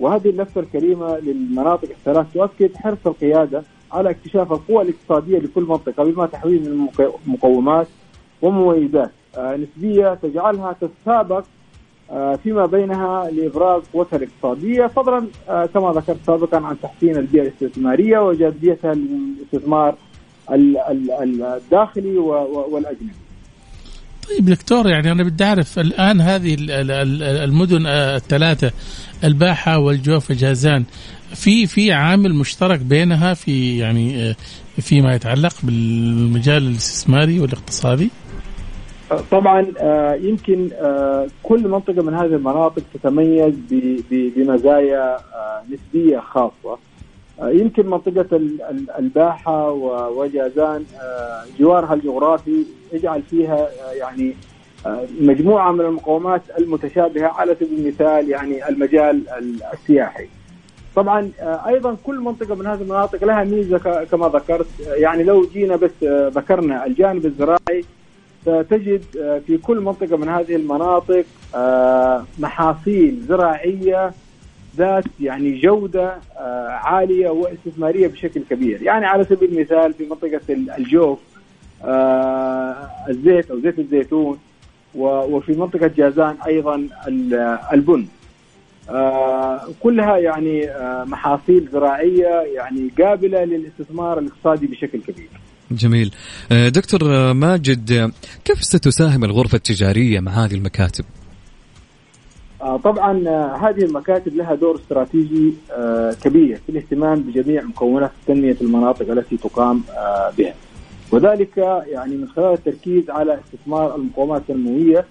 وهذه 0.00 0.28
اللفته 0.30 0.60
الكريمة 0.60 1.18
للمناطق 1.18 1.88
الثلاث 1.90 2.26
تؤكد 2.34 2.76
حرص 2.76 2.98
القيادة 3.06 3.62
على 3.92 4.10
اكتشاف 4.10 4.52
القوى 4.52 4.82
الاقتصادية 4.82 5.38
لكل 5.38 5.62
منطقة 5.62 6.04
بما 6.04 6.26
تحويه 6.26 6.60
من 6.60 6.86
مقومات 7.26 7.86
ومميزات 8.42 9.10
آه، 9.36 9.56
نسبية 9.56 10.14
تجعلها 10.14 10.76
تتسابق 10.80 11.44
آه، 12.10 12.36
فيما 12.36 12.66
بينها 12.66 13.30
لإبراز 13.30 13.82
قوتها 13.94 14.16
الاقتصادية 14.16 14.86
فضلا 14.86 15.26
آه، 15.48 15.66
كما 15.66 15.92
ذكرت 15.92 16.18
سابقا 16.26 16.56
عن 16.66 16.76
تحسين 16.82 17.16
البيئة 17.16 17.42
الاستثمارية 17.42 18.18
وجاذبيتها 18.18 18.94
للاستثمار 18.94 19.94
ال- 20.50 20.78
ال- 20.78 21.10
ال- 21.10 21.42
الداخلي 21.42 22.18
و- 22.18 22.32
و- 22.32 22.74
والأجنبي. 22.74 23.12
طيب 24.28 24.44
دكتور 24.44 24.86
يعني 24.88 25.12
أنا 25.12 25.22
بدي 25.22 25.44
أعرف 25.44 25.78
الآن 25.78 26.20
هذه 26.20 26.54
ال- 26.54 26.70
ال- 26.70 26.90
ال- 26.90 27.22
المدن 27.22 27.86
الثلاثة 27.86 28.72
الباحة 29.24 29.78
والجوف 29.78 30.30
وجازان 30.30 30.84
في 31.34 31.66
في 31.66 31.92
عامل 31.92 32.34
مشترك 32.34 32.80
بينها 32.80 33.34
في 33.34 33.78
يعني 33.78 34.22
آه، 34.30 34.36
فيما 34.80 35.14
يتعلق 35.14 35.52
بالمجال 35.62 36.62
الاستثماري 36.66 37.40
والاقتصادي؟ 37.40 38.10
طبعا 39.30 39.66
آه، 39.78 40.14
يمكن 40.14 40.68
آه، 40.72 41.26
كل 41.42 41.68
منطقة 41.68 42.02
من 42.02 42.14
هذه 42.14 42.24
المناطق 42.34 42.82
تتميز 42.94 43.54
بمزايا 44.10 45.16
نسبية 45.72 46.18
خاصة. 46.18 46.78
يمكن 47.42 47.86
منطقة 47.86 48.36
ال- 48.36 48.62
ال- 48.62 48.90
الباحة 48.98 49.70
وجازان 50.16 50.84
جوارها 51.60 51.94
الجغرافي 51.94 52.64
يجعل 52.92 53.22
فيها 53.30 53.68
يعني 54.00 54.34
مجموعة 55.20 55.72
من 55.72 55.80
المقومات 55.80 56.42
المتشابهة 56.58 57.26
على 57.26 57.54
سبيل 57.54 57.78
المثال 57.78 58.28
يعني 58.30 58.68
المجال 58.68 59.28
ال- 59.38 59.62
السياحي. 59.72 60.26
طبعا 60.96 61.30
آه، 61.40 61.66
أيضا 61.68 61.96
كل 62.04 62.18
منطقة 62.20 62.54
من 62.54 62.66
هذه 62.66 62.80
المناطق 62.82 63.24
لها 63.24 63.44
ميزة 63.44 64.04
كما 64.04 64.28
ذكرت 64.28 64.66
آه، 64.88 64.94
يعني 64.94 65.22
لو 65.22 65.46
جينا 65.52 65.76
بس 65.76 65.90
آه، 66.02 66.28
ذكرنا 66.34 66.86
الجانب 66.86 67.26
الزراعي 67.26 67.84
ستجد 68.42 69.02
آه، 69.20 69.38
في 69.46 69.56
كل 69.56 69.80
منطقة 69.80 70.16
من 70.16 70.28
هذه 70.28 70.56
المناطق 70.56 71.24
آه، 71.54 72.24
محاصيل 72.38 73.20
زراعية 73.28 74.12
ذات 74.76 75.04
يعني 75.20 75.60
جودة 75.60 76.16
آه، 76.38 76.68
عالية 76.68 77.28
واستثمارية 77.28 78.06
بشكل 78.08 78.40
كبير، 78.50 78.82
يعني 78.82 79.06
على 79.06 79.24
سبيل 79.24 79.52
المثال 79.52 79.92
في 79.94 80.04
منطقة 80.06 80.40
ال- 80.50 80.70
الجوف 80.70 81.18
آه، 81.84 82.74
الزيت 83.08 83.50
أو 83.50 83.60
زيت 83.60 83.78
الزيتون 83.78 84.38
وفي 84.98 85.52
منطقة 85.52 85.86
جازان 85.96 86.36
أيضا 86.46 86.74
ال- 87.08 87.58
البن. 87.72 88.06
آه، 88.90 89.60
كلها 89.80 90.16
يعني 90.16 90.70
آه، 90.70 91.04
محاصيل 91.04 91.68
زراعية 91.72 92.42
يعني 92.54 92.90
قابلة 93.02 93.44
للاستثمار 93.44 94.18
الاقتصادي 94.18 94.66
بشكل 94.66 95.00
كبير. 95.00 95.28
جميل 95.70 96.14
آه، 96.52 96.68
دكتور 96.68 97.32
ماجد 97.32 98.12
كيف 98.44 98.64
ستساهم 98.64 99.24
الغرفة 99.24 99.56
التجارية 99.56 100.20
مع 100.20 100.32
هذه 100.32 100.54
المكاتب؟ 100.54 101.04
طبعا 102.84 103.12
هذه 103.56 103.84
المكاتب 103.84 104.36
لها 104.36 104.54
دور 104.54 104.76
استراتيجي 104.76 105.52
كبير 106.22 106.56
في 106.66 106.68
الاهتمام 106.72 107.20
بجميع 107.20 107.62
مكونات 107.62 108.10
تنمية 108.26 108.56
المناطق 108.60 109.10
التي 109.10 109.36
تقام 109.36 109.82
بها 110.38 110.54
وذلك 111.12 111.56
يعني 111.86 112.16
من 112.16 112.28
خلال 112.28 112.52
التركيز 112.52 113.10
على 113.10 113.38
استثمار 113.40 113.94
المقومات 113.94 114.40
التنموية 114.40 115.04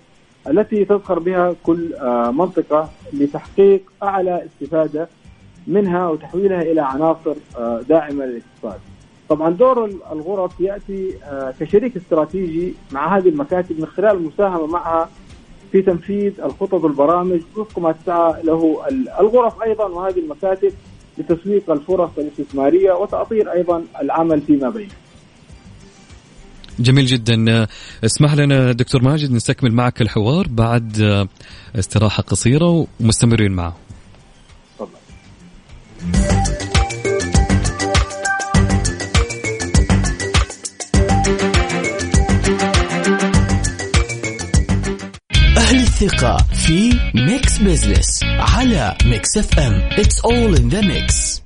التي 0.48 0.86
تزخر 0.86 1.20
بها 1.20 1.56
كل 1.64 1.94
آه، 1.94 2.32
منطقة 2.32 2.90
لتحقيق 3.14 3.82
أعلى 4.04 4.46
استفادة 4.46 5.08
منها 5.68 6.10
وتحويلها 6.10 6.62
إلى 6.62 6.82
عناصر 6.82 7.34
آه، 7.58 7.82
داعمة 7.90 8.26
للاقتصاد 8.26 8.80
طبعا 9.30 9.50
دور 9.50 9.86
الغرف 10.12 10.60
يأتي 10.60 11.18
آه، 11.24 11.54
كشريك 11.60 11.98
استراتيجي 11.98 12.74
مع 12.92 13.18
هذه 13.18 13.30
المكاتب 13.30 13.80
من 13.80 13.86
خلال 13.86 14.12
المساهمة 14.18 14.66
معها 14.68 15.10
في 15.72 15.82
تنفيذ 15.82 16.42
الخطط 16.42 16.74
والبرامج 16.84 17.42
وفق 17.58 17.80
ما 17.80 17.92
تسعى 17.92 18.44
له 18.44 18.82
ال- 18.90 19.10
الغرف 19.10 19.64
أيضا 19.64 19.86
وهذه 19.86 20.20
المكاتب 20.20 20.72
لتسويق 21.18 21.70
الفرص 21.72 22.10
الاستثمارية 22.18 22.92
وتاطير 22.94 23.52
أيضا 23.52 23.84
العمل 24.02 24.42
فيما 24.42 24.70
بينه. 24.70 24.92
جميل 26.80 27.06
جدا. 27.06 27.68
اسمح 28.06 28.34
لنا 28.34 28.72
دكتور 28.72 29.04
ماجد 29.04 29.32
نستكمل 29.32 29.72
معك 29.72 30.02
الحوار 30.02 30.48
بعد 30.48 31.02
آه، 31.02 31.28
استراحة 31.80 32.24
قصيرة 32.24 32.88
ومستمرين 33.00 33.52
معه. 33.52 33.76
أهل 45.58 45.80
الثقة 45.80 46.38
في 46.38 47.00
Mix 47.16 47.58
Business 47.58 48.24
على 48.24 48.98
Mix 49.06 49.38
FM 49.38 49.90
It's 49.90 50.20
all 50.24 50.60
in 50.60 50.70
the 50.70 50.82
mix. 50.82 51.37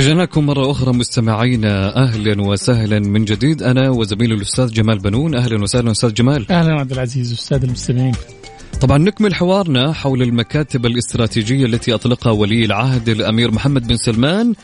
رجعنا 0.00 0.22
لكم 0.22 0.46
مرة 0.46 0.70
أخرى 0.70 0.92
مستمعينا 0.92 1.96
أهلا 1.96 2.42
وسهلا 2.42 2.98
من 2.98 3.24
جديد. 3.24 3.62
أنا 3.62 3.90
وزميلي 3.90 4.34
الأستاذ 4.34 4.72
جمال 4.72 4.98
بنون. 4.98 5.34
أهلا 5.34 5.62
وسهلا 5.62 5.90
أستاذ 5.90 6.14
جمال. 6.14 6.52
أهلا 6.52 6.80
عبد 6.80 6.92
العزيز 6.92 7.32
أستاذ 7.32 7.64
المستمعين. 7.64 8.12
طبعا 8.80 8.98
نكمل 8.98 9.34
حوارنا 9.34 9.92
حول 9.92 10.22
المكاتب 10.22 10.86
الاستراتيجية 10.86 11.66
التي 11.66 11.94
أطلقها 11.94 12.32
ولي 12.32 12.64
العهد 12.64 13.08
الأمير 13.08 13.50
محمد 13.50 13.86
بن 13.86 13.96
سلمان 13.96 14.54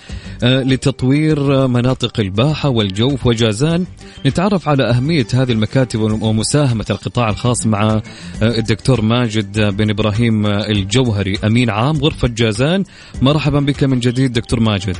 آه، 0.42 0.62
لتطوير 0.62 1.66
مناطق 1.66 2.20
الباحة 2.20 2.68
والجوف 2.68 3.26
وجازان. 3.26 3.86
نتعرف 4.26 4.68
على 4.68 4.90
أهمية 4.90 5.26
هذه 5.34 5.52
المكاتب 5.52 6.00
ومساهمة 6.00 6.86
القطاع 6.90 7.28
الخاص 7.28 7.66
مع 7.66 7.82
آه، 7.82 8.02
الدكتور 8.42 9.00
ماجد 9.00 9.60
بن 9.60 9.90
إبراهيم 9.90 10.46
آه، 10.46 10.70
الجوهري. 10.70 11.38
أمين 11.44 11.70
عام 11.70 11.96
غرفة 11.96 12.28
جازان. 12.28 12.84
مرحبا 13.22 13.60
بك 13.60 13.84
من 13.84 14.00
جديد 14.00 14.32
دكتور 14.32 14.60
ماجد. 14.60 14.96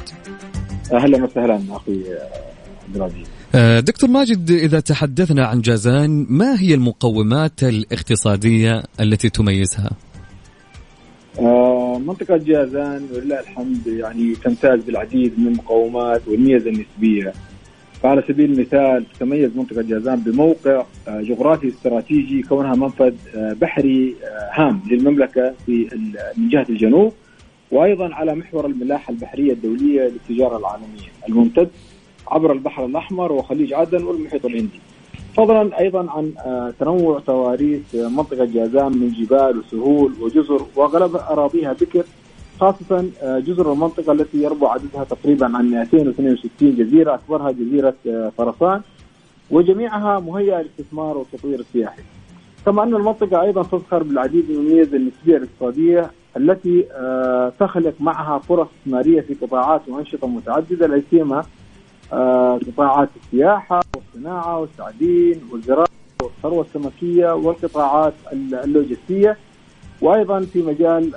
أهلا 0.92 1.24
وسهلا 1.24 1.60
أخي 1.70 1.92
آه، 1.92 2.28
عبد 2.88 2.96
العزيز. 2.96 3.26
آه، 3.54 3.80
دكتور 3.80 4.10
ماجد 4.10 4.50
إذا 4.50 4.80
تحدثنا 4.80 5.46
عن 5.46 5.60
جازان 5.60 6.26
ما 6.28 6.60
هي 6.60 6.74
المقومات 6.74 7.62
الاقتصادية 7.62 8.82
التي 9.00 9.28
تميزها؟ 9.28 9.90
آه، 11.40 11.98
منطقة 11.98 12.36
جازان 12.36 13.06
ولله 13.14 13.40
الحمد 13.40 13.86
يعني 13.86 14.34
تمتاز 14.34 14.84
بالعديد 14.84 15.40
من 15.40 15.46
المقومات 15.46 16.22
والميزة 16.28 16.70
النسبية 16.70 17.32
فعلى 18.02 18.22
سبيل 18.28 18.52
المثال 18.52 19.04
تتميز 19.14 19.56
منطقة 19.56 19.82
جازان 19.82 20.20
بموقع 20.20 20.84
جغرافي 21.08 21.68
استراتيجي 21.68 22.42
كونها 22.42 22.74
منفذ 22.74 23.14
بحري 23.34 24.14
هام 24.52 24.80
للمملكة 24.90 25.54
في 25.66 25.88
من 26.36 26.48
جهة 26.48 26.66
الجنوب 26.68 27.12
وأيضا 27.72 28.14
على 28.14 28.34
محور 28.34 28.66
الملاحة 28.66 29.10
البحرية 29.10 29.52
الدولية 29.52 30.02
للتجارة 30.02 30.56
العالمية 30.56 31.10
الممتد 31.28 31.68
عبر 32.28 32.52
البحر 32.52 32.84
الأحمر 32.86 33.32
وخليج 33.32 33.72
عدن 33.72 34.02
والمحيط 34.02 34.46
الهندي 34.46 34.80
فضلا 35.36 35.80
أيضا 35.80 36.10
عن 36.10 36.32
آه، 36.38 36.74
تنوع 36.80 37.20
تواريخ 37.20 37.82
منطقة 37.94 38.44
جازان 38.44 38.92
من 38.92 39.12
جبال 39.12 39.58
وسهول 39.58 40.12
وجزر 40.20 40.66
واغلب 40.76 41.16
أراضيها 41.16 41.72
بكر 41.72 42.04
خاصة 42.60 43.04
آه، 43.22 43.38
جزر 43.38 43.72
المنطقة 43.72 44.12
التي 44.12 44.42
يربو 44.42 44.66
عددها 44.66 45.04
تقريبا 45.04 45.56
عن 45.56 45.70
262 45.70 46.76
جزيرة 46.76 47.14
أكبرها 47.14 47.50
جزيرة 47.50 47.94
آه، 48.08 48.32
فرسان 48.38 48.80
وجميعها 49.50 50.20
مهيئة 50.20 50.60
للاستثمار 50.60 51.18
والتطوير 51.18 51.60
السياحي. 51.60 52.02
كما 52.66 52.82
أن 52.82 52.94
المنطقة 52.94 53.42
أيضا 53.42 53.62
تزخر 53.62 54.02
بالعديد 54.02 54.50
من 54.50 54.56
الميزة 54.56 54.96
النسبية 54.96 55.36
الاقتصادية 55.36 56.10
التي 56.36 56.84
تخلق 57.60 57.94
معها 58.00 58.38
فرص 58.38 58.68
استثمارية 58.78 59.20
في 59.20 59.34
قطاعات 59.34 59.80
وأنشطة 59.88 60.26
متعددة 60.26 60.86
لا 60.86 61.02
سيما 61.10 61.44
آه، 62.12 62.58
قطاعات 62.66 63.08
السياحة 63.16 63.80
والصناعة 63.96 64.58
والتعدين 64.58 65.40
والزراعة 65.52 65.88
والثروة 66.22 66.64
السمكية 66.64 67.34
والقطاعات 67.34 68.12
اللوجستية 68.32 69.36
وأيضا 70.00 70.40
في 70.40 70.62
مجال 70.62 71.12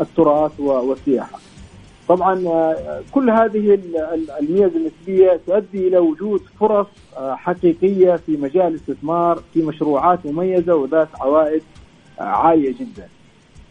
التراث 0.00 0.60
والسياحة. 0.60 1.38
طبعا 2.08 2.46
آه، 2.46 3.02
كل 3.12 3.30
هذه 3.30 3.78
الميزة 4.40 4.76
النسبية 4.76 5.40
تؤدي 5.46 5.88
إلى 5.88 5.98
وجود 5.98 6.40
فرص 6.60 6.86
آه، 7.16 7.34
حقيقية 7.34 8.16
في 8.16 8.36
مجال 8.36 8.66
الاستثمار 8.66 9.42
في 9.54 9.62
مشروعات 9.62 10.26
مميزة 10.26 10.74
وذات 10.74 11.08
عوائد 11.20 11.62
عالية 12.18 12.74
جدا. 12.80 13.08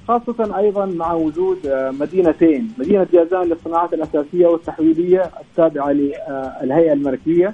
خاصة 0.10 0.58
أيضا 0.58 0.86
مع 0.86 1.14
وجود 1.14 1.68
آه، 1.68 1.92
مدينتين 1.92 2.74
مدينة 2.78 3.08
جازان 3.14 3.44
للصناعات 3.50 3.94
الأساسية 3.94 4.48
والتحويلية 4.48 5.32
التابعة 5.42 5.92
للهيئة 5.92 6.94
الملكية 6.94 7.54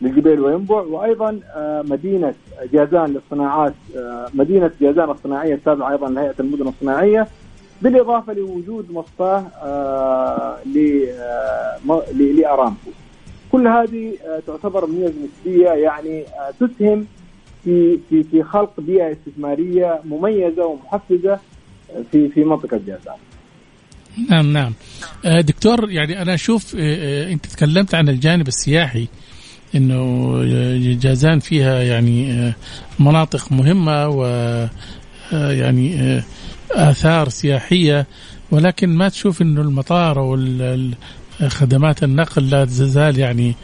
للجبيل 0.00 0.40
وينبع 0.40 0.80
وأيضا 0.80 1.40
آه، 1.54 1.82
مدينة 1.82 2.34
جازان 2.72 3.12
للصناعات 3.12 3.74
آه، 3.96 4.26
مدينة 4.34 4.70
جازان 4.80 5.10
الصناعية 5.10 5.54
التابعة 5.54 5.92
أيضا 5.92 6.10
لهيئة 6.10 6.34
المدن 6.40 6.68
الصناعية 6.68 7.28
بالإضافة 7.82 8.32
لوجود 8.32 8.92
مصفاة 8.92 9.44
لأرامكو. 12.14 12.90
كل 13.52 13.68
هذه 13.68 14.12
تعتبر 14.46 14.86
ميزة 14.86 15.14
نسبية 15.24 15.68
يعني 15.68 16.24
تسهم 16.60 17.06
في 17.64 17.98
في 18.10 18.22
في 18.22 18.42
خلق 18.42 18.72
بيئة 18.78 19.12
استثمارية 19.12 20.00
مميزة 20.04 20.66
ومحفزة 20.66 21.38
في 22.12 22.28
في 22.28 22.44
منطقة 22.44 22.80
جازان. 22.86 23.16
نعم 24.30 24.52
نعم 24.52 24.72
آه، 25.24 25.40
دكتور 25.40 25.90
يعني 25.90 26.22
أنا 26.22 26.34
أشوف 26.34 26.74
آه، 26.74 26.78
آه، 26.80 27.32
أنت 27.32 27.46
تكلمت 27.46 27.94
عن 27.94 28.08
الجانب 28.08 28.48
السياحي 28.48 29.08
إنه 29.74 30.42
جازان 30.94 31.38
فيها 31.38 31.82
يعني 31.82 32.52
مناطق 32.98 33.52
مهمة 33.52 34.08
و 34.08 34.24
يعني 35.32 36.20
آثار 36.70 37.28
سياحية 37.28 38.06
ولكن 38.50 38.88
ما 38.88 39.08
تشوف 39.08 39.42
إنه 39.42 39.60
المطار 39.60 40.20
أو 40.20 40.38
خدمات 41.48 42.02
النقل 42.02 42.50
لا 42.50 42.64
تزال 42.64 43.18
يعني 43.18 43.54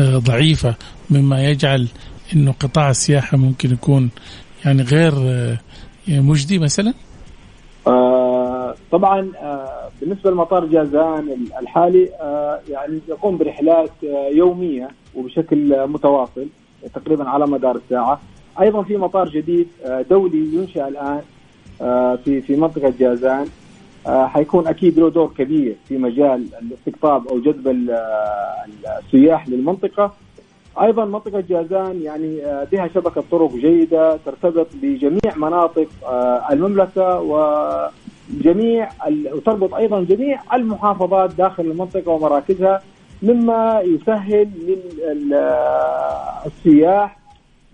ضعيفة 0.00 0.74
مما 1.10 1.44
يجعل 1.44 1.88
إنه 2.34 2.52
قطاع 2.52 2.90
السياحة 2.90 3.36
ممكن 3.36 3.72
يكون 3.72 4.10
يعني 4.64 4.82
غير 4.82 5.14
مجدي 6.08 6.58
مثلا؟ 6.58 6.94
طبعا 8.92 9.32
آه 9.42 9.88
بالنسبة 10.00 10.30
لمطار 10.30 10.64
جازان 10.64 11.36
الحالي 11.60 12.08
آه 12.20 12.60
يعني 12.70 13.00
يقوم 13.08 13.38
برحلات 13.38 13.90
آه 14.04 14.28
يومية 14.28 14.88
وبشكل 15.14 15.86
متواصل 15.88 16.46
تقريبا 16.94 17.28
على 17.28 17.46
مدار 17.46 17.76
الساعة. 17.76 18.20
أيضا 18.60 18.82
في 18.82 18.96
مطار 18.96 19.28
جديد 19.28 19.68
دولي 20.10 20.54
ينشأ 20.54 20.88
الآن 20.88 21.20
في 22.24 22.40
في 22.40 22.56
منطقة 22.56 22.92
جازان. 22.98 23.46
حيكون 24.06 24.66
أكيد 24.66 24.98
له 24.98 25.10
دور 25.10 25.32
كبير 25.38 25.76
في 25.88 25.98
مجال 25.98 26.46
الاستقطاب 26.62 27.28
أو 27.28 27.38
جذب 27.40 27.88
السياح 29.06 29.48
للمنطقة. 29.48 30.12
أيضا 30.82 31.04
منطقة 31.04 31.40
جازان 31.40 32.02
يعني 32.02 32.40
بها 32.72 32.88
شبكة 32.94 33.24
طرق 33.30 33.52
جيدة 33.54 34.16
ترتبط 34.26 34.66
بجميع 34.82 35.36
مناطق 35.36 35.88
المملكة 36.50 37.20
وجميع 38.32 38.88
وتربط 39.32 39.74
أيضا 39.74 40.04
جميع 40.04 40.42
المحافظات 40.54 41.34
داخل 41.34 41.62
المنطقة 41.62 42.10
ومراكزها 42.10 42.82
مما 43.22 43.80
يسهل 43.84 44.48
للسياح 46.64 47.18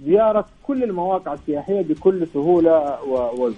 زيارة 0.06 0.46
كل 0.62 0.84
المواقع 0.84 1.34
السياحية 1.34 1.82
بكل 1.82 2.26
سهولة 2.34 3.02
ووزن. 3.02 3.56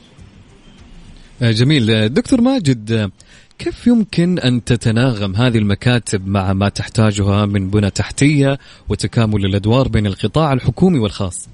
آه، 1.42 1.50
جميل 1.50 2.08
دكتور 2.08 2.40
ماجد 2.40 3.10
كيف 3.58 3.86
يمكن 3.86 4.38
أن 4.38 4.64
تتناغم 4.64 5.36
هذه 5.36 5.58
المكاتب 5.58 6.28
مع 6.28 6.52
ما 6.52 6.68
تحتاجها 6.68 7.46
من 7.46 7.70
بنى 7.70 7.90
تحتية 7.90 8.58
وتكامل 8.88 9.44
الأدوار 9.44 9.88
بين 9.88 10.06
القطاع 10.06 10.52
الحكومي 10.52 10.98
والخاص؟ 10.98 11.48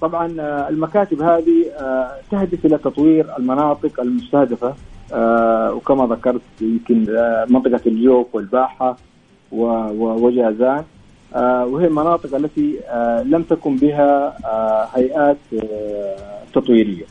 طبعا 0.00 0.40
آه، 0.40 0.68
المكاتب 0.68 1.22
هذه 1.22 1.70
آه، 1.78 2.10
تهدف 2.30 2.66
إلى 2.66 2.78
تطوير 2.78 3.36
المناطق 3.38 4.00
المستهدفة. 4.00 4.74
آه، 5.12 5.72
وكما 5.72 6.06
ذكرت 6.14 6.40
يمكن 6.60 7.06
منطقة 7.48 7.80
الجوف 7.86 8.34
والباحة 8.34 8.96
وجازان. 9.52 10.84
وهي 11.72 11.86
المناطق 11.86 12.34
التي 12.36 12.80
لم 13.24 13.42
تكن 13.42 13.76
بها 13.76 14.36
هيئات 14.94 15.36
تطويرية. 16.54 17.04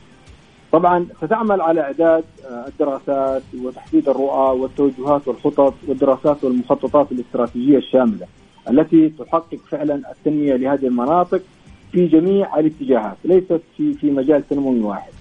طبعا 0.72 1.08
ستعمل 1.22 1.62
على 1.62 1.82
إعداد 1.82 2.24
الدراسات 2.68 3.44
وتحديد 3.64 4.10
الرؤى 4.10 4.60
والتوجهات 4.60 5.28
والخطط 5.28 5.74
والدراسات 5.88 6.44
والمخططات 6.44 7.12
الاستراتيجية 7.12 7.78
الشاملة 7.78 8.28
التي 8.70 9.10
تحقق 9.10 9.60
فعلا 9.70 9.96
التنمية 10.12 10.56
لهذه 10.56 10.88
المناطق. 10.88 11.42
في 11.96 12.08
جميع 12.08 12.60
الاتجاهات 12.60 13.18
ليست 13.26 13.62
في 13.78 13.94
في 13.94 14.12
مجال 14.12 14.48
تنموي 14.48 14.82
واحد. 14.82 15.12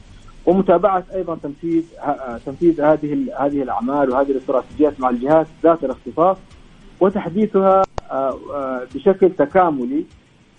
ومتابعة 0.46 1.04
أيضا 1.14 1.38
تنفيذ 1.42 1.84
آه، 2.00 2.40
تنفيذ 2.46 2.80
هذه 2.80 3.26
هذه 3.38 3.62
الأعمال 3.62 4.10
وهذه 4.10 4.30
الاستراتيجيات 4.30 5.00
مع 5.00 5.10
الجهات 5.10 5.46
ذات 5.62 5.84
الاختصاص 5.84 6.36
وتحديثها 7.00 7.82
آه، 8.10 8.82
بشكل 8.94 9.30
تكاملي 9.30 10.04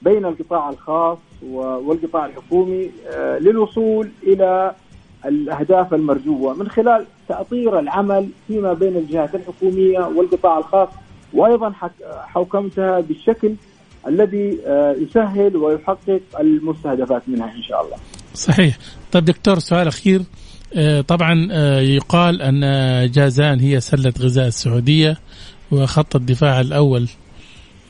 بين 0.01 0.25
القطاع 0.25 0.69
الخاص 0.69 1.17
والقطاع 1.51 2.25
الحكومي 2.25 2.91
للوصول 3.39 4.09
إلى 4.23 4.75
الأهداف 5.25 5.93
المرجوة 5.93 6.53
من 6.53 6.67
خلال 6.69 7.05
تأطير 7.27 7.79
العمل 7.79 8.29
فيما 8.47 8.73
بين 8.73 8.95
الجهات 8.95 9.35
الحكومية 9.35 9.99
والقطاع 9.99 10.57
الخاص 10.57 10.89
وأيضا 11.33 11.73
حوكمتها 12.03 12.99
بالشكل 12.99 13.55
الذي 14.07 14.59
آه، 14.67 14.95
يسهل 15.01 15.57
ويحقق 15.57 16.21
المستهدفات 16.39 17.21
منها 17.27 17.55
إن 17.55 17.63
شاء 17.63 17.85
الله. 17.85 17.97
صحيح. 18.33 18.77
طيب 19.11 19.25
دكتور 19.25 19.59
سؤال 19.59 19.87
أخير 19.87 20.21
آه، 20.75 21.01
طبعا 21.01 21.47
آه، 21.51 21.79
يقال 21.79 22.41
أن 22.41 22.61
جازان 23.11 23.59
هي 23.59 23.79
سلة 23.79 24.13
غذاء 24.19 24.47
السعودية 24.47 25.17
وخط 25.71 26.15
الدفاع 26.15 26.61
الأول 26.61 27.07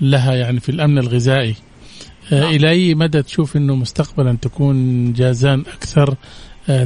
لها 0.02 0.34
يعني 0.34 0.60
في 0.60 0.70
الأمن 0.70 0.98
الغذائي. 0.98 1.56
نعم. 2.32 2.44
إلى 2.44 2.70
أي 2.70 2.96
مدى 2.96 3.22
تشوف 3.24 3.58
إنه 3.58 3.76
مستقبلا 3.76 4.38
تكون 4.42 5.14
جازان 5.14 5.60
أكثر 5.60 6.16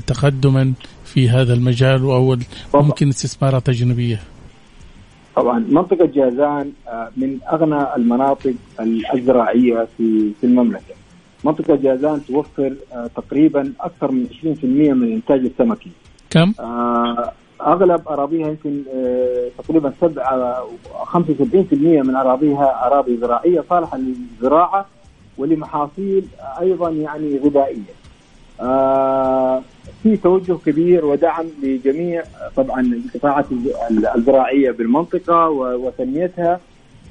تقدما 0.08 0.74
في 1.06 1.30
هذا 1.30 1.54
المجال 1.54 2.02
أو 2.02 2.38
ممكن 2.74 3.10
استثمارات 3.10 3.70
اجنبيه؟ 3.70 4.22
طبعا 5.40 5.66
منطقة 5.70 6.06
جازان 6.06 6.72
آه، 6.88 7.10
من 7.18 7.40
أغنى 7.54 7.96
المناطق 7.96 8.54
الزراعيه 9.14 9.88
في 9.98 10.32
في 10.42 10.44
المملكة. 10.44 10.96
منطقة 11.44 11.76
جازان 11.76 12.22
توفر 12.26 12.74
آه، 12.94 13.10
تقريبا 13.16 13.74
أكثر 13.82 14.12
من 14.12 14.28
20% 14.32 14.94
من 14.94 15.04
الانتاج 15.04 15.40
السمكي. 15.40 15.92
كم؟ 16.30 16.54
أغلب 17.62 18.08
أراضيها 18.08 18.48
يمكن 18.48 18.84
تقريبا 19.58 19.94
7 20.02 20.68
75% 21.06 22.02
من 22.04 22.16
أراضيها 22.16 22.88
أراضي 22.88 23.18
زراعية 23.18 23.64
صالحه 23.70 23.98
للزراعة 23.98 24.86
ولمحاصيل 25.38 26.24
أيضا 26.62 26.90
يعني 26.90 27.40
غذائية. 27.46 27.99
آه 28.62 29.62
في 30.04 30.18
توجه 30.18 30.58
كبير 30.66 31.06
ودعم 31.06 31.46
لجميع 31.64 32.24
طبعا 32.56 32.82
القطاعات 32.82 33.46
الزراعية 34.16 34.72
بالمنطقة 34.72 35.50
وتنميتها. 35.50 36.60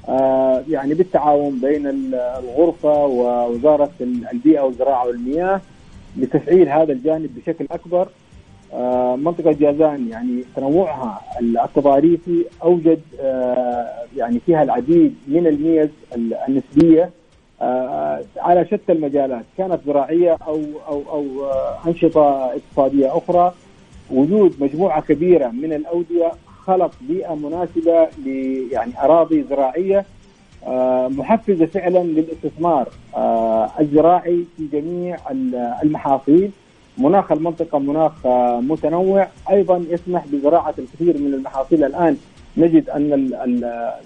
آه، 0.09 0.63
يعني 0.69 0.93
بالتعاون 0.93 1.59
بين 1.59 1.87
الغرفة 2.13 3.05
ووزارة 3.05 3.89
البيئة 4.33 4.61
والزراعة 4.61 5.07
والمياه 5.07 5.61
لتفعيل 6.17 6.69
هذا 6.69 6.91
الجانب 6.93 7.29
بشكل 7.35 7.65
أكبر. 7.71 8.07
آه، 8.73 9.15
منطقة 9.15 9.51
جازان 9.51 10.07
يعني 10.09 10.43
تنوعها 10.55 11.21
التضاريسي 11.41 12.45
أوجد 12.63 13.01
يعني 14.17 14.39
فيها 14.45 14.63
العديد 14.63 15.15
من 15.27 15.47
الميز 15.47 15.89
النسبية. 16.47 17.03
آه، 17.03 17.09
على 18.37 18.65
شتى 18.65 18.91
المجالات. 18.91 19.45
كانت 19.57 19.79
زراعية 19.85 20.37
أو 20.47 20.61
أو 20.87 21.03
أو 21.09 21.45
آه، 21.45 21.77
أنشطة 21.87 22.45
اقتصادية 22.45 23.17
أخرى. 23.17 23.53
وجود 24.11 24.55
مجموعة 24.59 25.01
كبيرة 25.01 25.47
من 25.47 25.73
الأودية 25.73 26.31
خلق 26.65 26.91
بيئة 27.01 27.35
مناسبة 27.35 28.03
ل 28.25 28.27
يعني 28.71 29.03
أراضي 29.03 29.43
زراعية 29.49 30.05
آه، 30.67 31.07
محفزة 31.07 31.65
فعلا 31.65 32.03
للاستثمار 32.03 32.87
الزراعي 33.79 34.45
في 34.57 34.67
جميع 34.73 35.17
المحاصيل. 35.83 36.51
مناخ 36.97 37.31
المنطقة 37.31 37.79
مناخ 37.79 38.27
متنوع. 38.71 39.27
أيضا 39.49 39.85
يسمح 39.89 40.25
بزراعة 40.27 40.73
الكثير 40.79 41.17
من 41.17 41.33
المحاصيل. 41.33 41.83
الآن 41.83 42.17
نجد 42.57 42.89
أن 42.89 43.61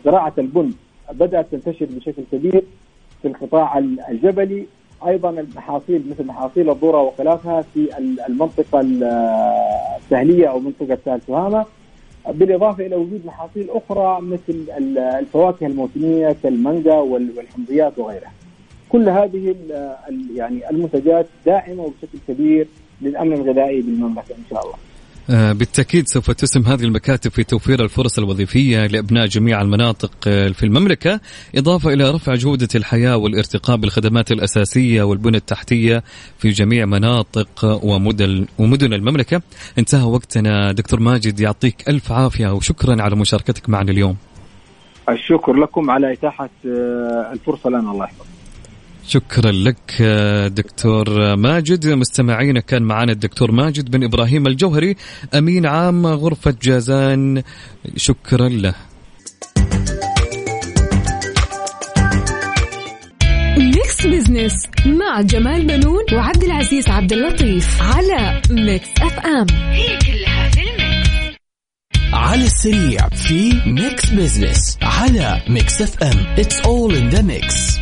زراعة 0.05 0.33
البن 0.37 0.71
بدأت 1.11 1.45
تنتشر 1.51 1.85
بشكل 1.85 2.23
كبير. 2.31 2.63
في 3.23 3.29
القطاع 3.29 3.77
الجبلي 4.09 4.65
أيضا 5.07 5.29
المحاصيل 5.29 6.03
مثل 6.09 6.25
محاصيل 6.27 6.69
الذرة 6.69 7.01
وخلافها 7.01 7.61
في 7.73 7.89
المنطقة 8.27 8.81
السهلية 9.97 10.47
أو 10.47 10.59
منطقة 10.59 10.97
سال 11.05 11.21
تهامه 11.27 11.65
بالإضافة 12.29 12.85
إلى 12.85 12.95
وجود 12.95 13.21
محاصيل 13.25 13.67
أخرى 13.69 14.21
مثل 14.21 14.65
الفواكه 15.19 15.65
الموسمية 15.65 16.35
كالمانجا 16.43 16.93
والحمضيات 16.93 17.99
وغيرها. 17.99 18.31
كل 18.89 19.09
هذه 19.09 19.55
يعني 20.35 20.69
المنتجات 20.69 21.25
داعمة 21.45 21.83
وبشكل 21.83 22.17
كبير 22.27 22.67
للأمن 23.01 23.33
الغذائي 23.33 23.81
بالمملكة 23.81 24.31
إن 24.31 24.43
شاء 24.49 24.63
الله. 24.65 24.75
آه، 25.29 25.51
بالتأكيد 25.51 26.07
سوف 26.07 26.31
تسهم 26.31 26.63
هذه 26.65 26.83
المكاتب 26.83 27.31
في 27.31 27.43
توفير 27.43 27.83
الفرص 27.83 28.17
الوظيفية 28.17 28.85
لأبناء 28.85 29.25
جميع 29.25 29.61
المناطق 29.61 30.11
آه، 30.27 30.47
في 30.47 30.63
المملكة 30.63 31.19
إضافة 31.55 31.93
إلى 31.93 32.11
رفع 32.11 32.33
جودة 32.33 32.67
الحياة 32.75 33.17
والارتقاء 33.17 33.77
بالخدمات 33.77 34.31
الأساسية 34.31 35.03
والبنى 35.03 35.37
التحتية 35.37 36.03
في 36.37 36.49
جميع 36.49 36.85
مناطق 36.85 37.79
ومدن, 37.83 38.45
ومدن 38.57 38.93
المملكة. 38.93 39.41
انتهى 39.77 40.03
وقتنا. 40.03 40.71
دكتور 40.71 40.99
ماجد 40.99 41.39
يعطيك 41.39 41.89
ألف 41.89 42.11
عافية 42.11 42.53
وشكرا 42.53 43.01
على 43.01 43.15
مشاركتك 43.15 43.69
معنا 43.69 43.91
اليوم. 43.91 44.17
الشكر 45.09 45.53
لكم 45.53 45.91
على 45.91 46.13
إتاحة 46.13 46.49
آه، 46.65 47.29
الفرصة 47.33 47.69
لنا. 47.69 47.91
الله 47.91 48.05
يحفظك. 48.05 48.32
شكرا 49.07 49.51
لك 49.51 50.01
دكتور 50.51 51.35
ماجد. 51.35 51.87
مستمعينا 51.87 52.59
كان 52.59 52.83
معنا 52.83 53.11
الدكتور 53.11 53.51
ماجد 53.51 53.91
بن 53.91 54.03
إبراهيم 54.03 54.47
الجوهري 54.47 54.95
أمين 55.33 55.65
عام 55.65 56.07
غرفة 56.07 56.55
جازان. 56.61 57.43
شكرا 57.95 58.49
له. 58.49 58.73
Mix 63.57 64.07
Business 64.07 64.53
مع 64.85 65.21
جمال 65.21 65.65
بنون 65.67 66.03
وعبد 66.13 66.43
العزيز 66.43 66.87
عبد 66.87 67.13
اللطيف 67.13 67.81
على 67.81 68.41
Mix 68.49 68.89
FM 69.01 69.45
هي 69.51 69.99
كلها 69.99 70.49
في 70.49 70.59
ال 70.61 70.76
mix. 70.76 71.37
على 72.13 72.45
السريع 72.45 73.09
في 73.09 73.61
Mix 73.65 74.09
Business 74.09 74.77
على 74.81 75.41
Mix 75.49 75.81
FM 75.81 76.25
It's 76.37 76.61
all 76.61 76.95
in 76.95 77.09
the 77.09 77.21
mix 77.21 77.77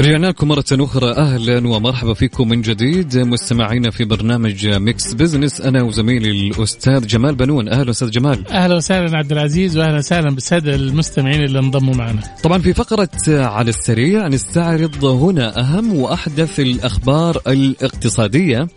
رجعنا 0.00 0.26
لكم 0.26 0.48
مرة 0.48 0.64
أخرى 0.72 1.10
أهلا 1.10 1.68
ومرحبا 1.68 2.14
فيكم 2.14 2.48
من 2.48 2.62
جديد. 2.62 3.18
مستمعينا 3.18 3.90
في 3.90 4.04
برنامج 4.04 4.68
Mix 4.68 5.14
Business 5.14 5.60
أنا 5.60 5.82
وزميلي 5.82 6.30
الأستاذ 6.30 7.06
جمال 7.06 7.34
بنون. 7.34 7.68
أهلا 7.68 7.90
أستاذ 7.90 8.10
جمال. 8.10 8.48
أهلا 8.48 8.76
وسهلا 8.76 9.18
عبد 9.18 9.32
العزيز 9.32 9.78
وأهلا 9.78 9.96
وسهلا 9.96 10.30
بالسادة 10.34 10.74
المستمعين 10.74 11.44
اللي 11.44 11.58
انضموا 11.58 11.94
معنا. 11.94 12.20
طبعا 12.42 12.58
في 12.58 12.74
فقرة 12.74 13.08
على 13.28 13.68
السريع 13.68 14.28
نستعرض 14.28 15.04
هنا 15.04 15.60
أهم 15.60 15.96
وأحدث 15.96 16.60
الأخبار 16.60 17.40
الاقتصادية. 17.46 18.68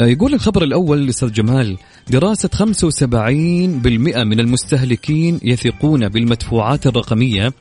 يقول 0.00 0.34
الخبر 0.34 0.64
الأول 0.64 1.06
لأستاذ 1.06 1.32
جمال 1.32 1.76
دراسة 2.10 2.48
75% 2.48 4.24
من 4.24 4.40
المستهلكين 4.40 5.40
يثقون 5.42 6.08
بالمدفوعات 6.08 6.86
الرقمية. 6.86 7.46
آه، 7.46 7.52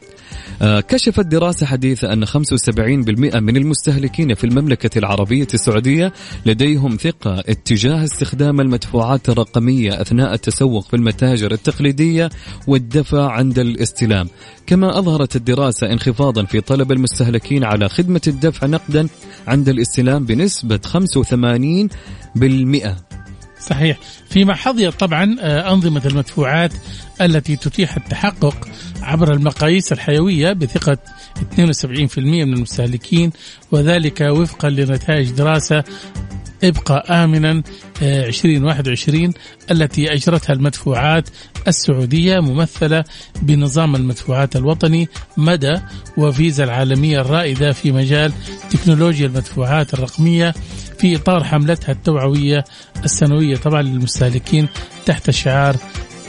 كشفت 0.62 1.26
دراسة 1.26 1.66
حديثة 1.66 2.14
أن 2.14 2.26
75% 2.26 2.30
من 3.36 3.58
المستهلكين 3.58 4.34
في 4.34 4.44
المملكة 4.44 4.98
العربية 4.98 5.48
السعودية 5.54 6.14
لديهم 6.46 6.98
ثقة 6.98 7.40
اتجاه 7.40 8.04
استخدام 8.04 8.62
المدفوعات 8.62 9.30
الرقمية 9.30 10.02
أثناء 10.02 10.34
التسوق 10.34 10.88
في 10.88 10.96
المتاجر 10.96 11.52
التقليدية 11.52 12.30
والدفع 12.68 13.32
عند 13.32 13.60
الاستلام. 13.60 14.28
كما 14.68 15.00
أظهرت 15.00 15.36
الدراسة 15.36 15.92
انخفاضا 15.92 16.46
في 16.46 16.62
طلب 16.62 16.92
المستهلكين 16.92 17.64
على 17.64 17.90
خدمة 17.90 18.22
الدفع 18.28 18.68
نقدا 18.68 19.08
عند 19.48 19.70
الاستلام 19.70 20.26
بنسبة 20.26 20.80
85% 22.38 23.13
صحيح. 23.70 23.98
فيما 24.30 24.56
حظيت 24.56 24.94
طبعا 24.94 25.36
آه، 25.40 25.74
أنظمة 25.74 26.02
المدفوعات 26.06 26.72
التي 27.22 27.56
تتيح 27.56 27.96
التحقق 27.96 28.68
عبر 29.02 29.34
المقاييس 29.34 29.92
الحيوية 29.92 30.54
بثقة 30.54 30.98
72% 31.54 32.18
من 32.46 32.54
المستهلكين 32.54 33.32
وذلك 33.72 34.22
وفقا 34.22 34.70
لنتائج 34.70 35.32
دراسة 35.32 35.84
إبقى 36.64 37.24
امنا 37.24 37.64
2021 38.02 39.26
آه، 39.26 39.34
التي 39.72 40.14
أجرتها 40.14 40.54
المدفوعات 40.54 41.30
السعودية 41.68 42.40
ممثلة 42.40 43.04
بنظام 43.42 43.96
المدفوعات 43.96 44.56
الوطني 44.56 45.10
مدى 45.38 45.76
وفيزا 46.18 46.64
العالمية 46.64 47.22
الرائدة 47.22 47.72
في 47.72 47.92
مجال 47.92 48.34
تكنولوجيا 48.72 49.28
المدفوعات 49.28 49.94
الرقمية. 49.94 50.54
في 51.04 51.16
إطار 51.16 51.44
حملتها 51.44 51.92
التوعوية 51.92 52.64
السنوية 53.04 53.56
طبعا 53.56 53.82
للمستهلكين 53.82 54.68
تحت 55.06 55.30
شعار 55.30 55.76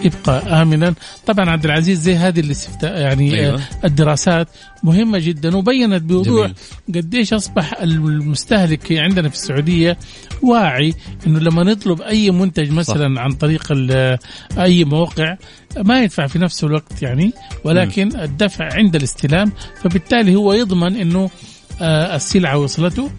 يبقى 0.02 0.62
امنا 0.62 0.94
طبعا 1.26 1.50
عبد 1.50 1.64
العزيز 1.64 2.00
زي 2.00 2.14
هذه 2.14 2.40
الاستفتاء 2.40 3.00
يعني 3.00 3.40
أيوة. 3.40 3.60
الدراسات 3.84 4.48
مهمة 4.82 5.18
جدا 5.18 5.56
وبينت 5.56 6.02
بوضوح 6.02 6.50
قديش 6.94 7.32
أصبح 7.32 7.80
المستهلك 7.82 8.92
عندنا 8.92 9.28
في 9.28 9.34
السعودية 9.34 9.98
واعي 10.42 10.94
إنه 11.26 11.38
لما 11.38 11.64
نطلب 11.64 12.02
أي 12.02 12.30
منتج 12.30 12.70
مثلا 12.70 13.14
صح. 13.14 13.22
عن 13.22 13.32
طريق 13.32 13.72
أي 14.58 14.84
موقع 14.84 15.36
ما 15.76 16.02
يدفع 16.02 16.26
في 16.26 16.38
نفس 16.38 16.64
الوقت 16.64 17.02
يعني 17.02 17.32
ولكن 17.64 18.08
م. 18.08 18.20
الدفع 18.20 18.68
عند 18.72 18.96
الاستلام 18.96 19.52
فبالتالي 19.82 20.34
هو 20.34 20.52
يضمن 20.52 20.96
إنه 20.96 21.30
آه، 21.80 22.16
السلعة 22.16 22.58
وصلته 22.58 23.10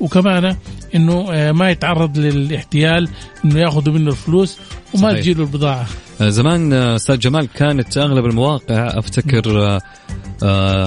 وكمان 0.00 0.56
إنه 0.94 1.32
آه، 1.32 1.52
ما 1.52 1.70
يتعرض 1.70 2.18
للاحتيال 2.18 3.08
إنه 3.44 3.60
ياخذوا 3.60 3.94
منه 3.94 4.10
الفلوس 4.10 4.58
وما 4.94 5.12
تجي 5.12 5.34
له 5.34 5.42
البضاعة. 5.42 5.86
آه، 6.20 6.28
زمان 6.28 6.72
آه، 6.72 6.96
أستاذ 6.96 7.18
جمال 7.18 7.48
كانت 7.52 7.98
أغلب 7.98 8.26
المواقع 8.26 8.98
أفتكر 8.98 9.80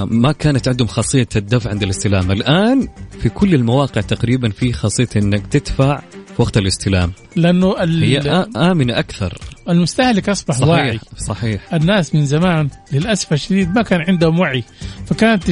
ما 0.06 0.32
كانت 0.32 0.68
عندهم 0.68 0.88
خاصية 0.88 1.28
الدفع 1.36 1.70
عند 1.70 1.84
الاستلام. 1.84 2.32
الآن 2.32 2.88
في 3.22 3.30
كل 3.30 3.56
المواقع 3.56 4.02
تقريبا 4.02 4.50
في 4.50 4.74
خاصية 4.74 5.10
إنك 5.16 5.48
تدفع 5.48 6.00
في 6.36 6.42
وقت 6.42 6.58
الاستلام. 6.58 7.12
لأنه 7.36 7.76
هي 7.80 8.20
آمنة 8.56 9.00
أكثر. 9.00 9.38
المستهلك 9.70 10.30
أصبح 10.30 10.56
صحيح 10.56 10.70
واعي. 10.70 11.00
صحيح. 11.18 11.74
الناس 11.74 12.16
من 12.16 12.26
زمان 12.26 12.70
للأسف 12.92 13.34
الشديد 13.34 13.76
ما 13.76 13.82
كان 13.82 14.02
عندهم 14.02 14.40
وعي 14.40 14.64
فكانت 15.06 15.44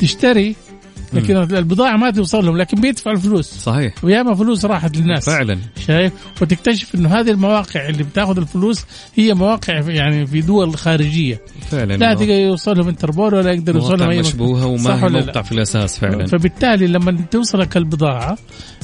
تشتري 0.00 0.56
لكن 1.14 1.36
البضاعة 1.36 1.96
ما 1.96 2.10
توصل 2.10 2.46
لهم 2.46 2.56
لكن 2.56 2.80
بيدفع 2.80 3.10
الفلوس. 3.10 3.54
صحيح. 3.54 3.94
وياما 4.02 4.34
فلوس 4.34 4.64
راحت 4.64 4.96
للناس. 4.96 5.24
فعلا. 5.24 5.58
شايف؟ 5.86 6.12
وتكتشف 6.42 6.94
إنه 6.94 7.08
هذه 7.08 7.30
المواقع 7.30 7.88
اللي 7.88 8.02
بتاخذ 8.02 8.38
الفلوس 8.38 8.84
هي 9.14 9.34
مواقع 9.34 9.80
يعني 9.88 10.26
في 10.26 10.40
دول 10.40 10.76
خارجية. 10.76 11.40
فعلا. 11.70 11.96
لا 11.96 12.14
تقدر 12.14 12.30
يوصل 12.30 12.78
لهم 12.78 12.88
انتربول 12.88 13.34
ولا 13.34 13.52
يقدر 13.52 13.76
يوصل 13.76 13.98
لهم 13.98 14.10
أي 14.10 14.20
مشبوهة 14.20 14.66
وما 14.66 15.04
هي 15.04 15.08
موقع 15.08 15.42
في 15.42 15.52
الأساس 15.52 15.98
فعلا. 15.98 16.26
فبالتالي 16.26 16.86
لما 16.86 17.18
توصلك 17.30 17.76
البضاعة 17.76 18.38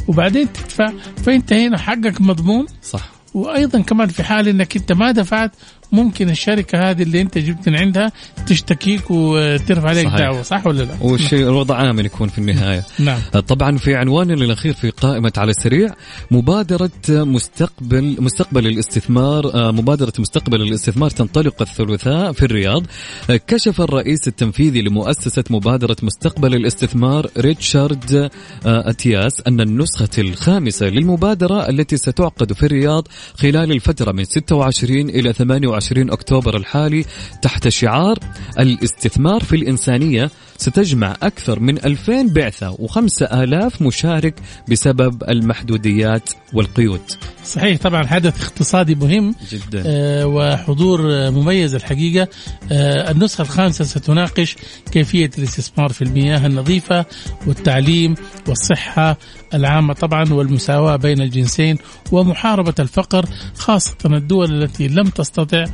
وبعدين 0.09 0.53
تدفع 0.53 0.93
فأنت 1.17 1.53
هنا 1.53 1.79
حقك 1.79 2.21
مضمون. 2.21 2.67
صح. 2.83 3.09
وأيضا 3.35 3.81
كمان 3.81 4.09
في 4.09 4.23
حال 4.23 4.49
إنك 4.49 4.77
أنت 4.77 4.93
ما 4.93 5.11
دفعت 5.11 5.53
ممكن 5.92 6.31
الشركة 6.31 6.90
هذه 6.90 7.03
اللي 7.03 7.20
انت 7.20 7.38
جبت 7.38 7.68
من 7.68 7.77
عندها 7.77 8.12
تشتكيك 8.46 9.11
وترفع 9.11 9.88
عليك 9.88 10.07
صحيح. 10.07 10.18
دعوة 10.18 10.42
صح 10.42 10.66
ولا 10.66 10.83
لا؟ 10.83 10.94
والشيء 11.01 11.48
الوضع 11.48 11.90
آمن 11.90 12.05
يكون 12.05 12.29
في 12.29 12.38
النهاية 12.38 12.85
نعم 12.98 13.20
طبعا 13.48 13.77
في 13.77 13.94
عنواننا 13.94 14.35
الأخير 14.44 14.74
في 14.74 14.90
قائمة 14.90 15.33
على 15.37 15.51
السريع 15.51 15.94
مبادرة 16.31 16.90
مستقبل 17.09 18.16
مستقبل 18.20 18.66
الاستثمار 18.66 19.55
آه، 19.55 19.70
مبادرة 19.70 20.12
مستقبل 20.18 20.62
الاستثمار 20.62 21.11
تنطلق 21.11 21.62
الثلاثاء 21.62 22.33
في 22.33 22.42
الرياض 22.42 22.87
آه، 23.31 23.40
كشف 23.46 23.81
الرئيس 23.81 24.29
التنفيذي 24.29 24.83
لمؤسسة 24.83 25.44
مبادرة 25.51 25.96
مستقبل 26.03 26.55
الاستثمار 26.55 27.31
ريتشارد 27.38 28.14
آه، 28.14 28.90
أتياس 28.90 29.42
أن 29.46 29.61
النسخة 29.61 30.09
الخامسة 30.18 30.87
للمبادرة 30.87 31.68
التي 31.68 31.96
ستعقد 31.96 32.53
في 32.53 32.66
الرياض 32.66 33.09
خلال 33.35 33.72
الفترة 33.72 34.12
من 34.12 34.24
26 34.24 35.11
إلى 35.11 35.33
28 35.33 35.78
أكتوبر 36.11 36.57
الحالي 36.57 37.05
تحت 37.43 37.69
شعار 37.69 38.19
الاستثمار 38.59 39.45
في 39.45 39.57
الإنسانية 39.57 40.31
ستجمع 40.59 41.16
أكثر 41.23 41.61
من 41.61 41.85
2000 41.85 42.23
بعثة 42.23 42.77
و5000 42.77 43.83
مشارك 43.83 44.35
بسبب 44.71 45.25
المحدوديات 45.29 46.31
والقيود. 46.53 47.01
صحيح 47.44 47.79
طبعا 47.79 48.07
حدث 48.07 48.42
اقتصادي 48.42 48.94
مهم 48.94 49.35
جدا. 49.51 49.83
آه، 49.87 50.27
وحضور 50.27 51.31
مميز 51.31 51.75
الحقيقة. 51.75 52.29
آه، 52.73 53.11
النسخة 53.11 53.42
الخامسة 53.42 53.85
ستناقش 53.85 54.57
كيفية 54.92 55.31
الاستثمار 55.38 55.92
في 55.92 56.03
المياه 56.03 56.47
النظيفة 56.47 57.05
والتعليم 57.47 58.14
والصحة 58.49 59.18
العامة 59.55 59.94
طبعا 59.94 60.33
والمساواة 60.33 60.97
بين 60.97 61.21
الجنسين 61.21 61.79
ومحاربة 62.12 62.75
الفقر 62.79 63.27
خاصة 63.57 63.97
الدول 64.05 64.62
التي 64.62 64.88
لم 64.88 65.09
تستطع 65.09 65.64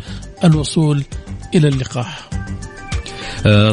الوصول 0.44 1.05
إلى 1.55 1.68
اللقاح. 1.68 2.29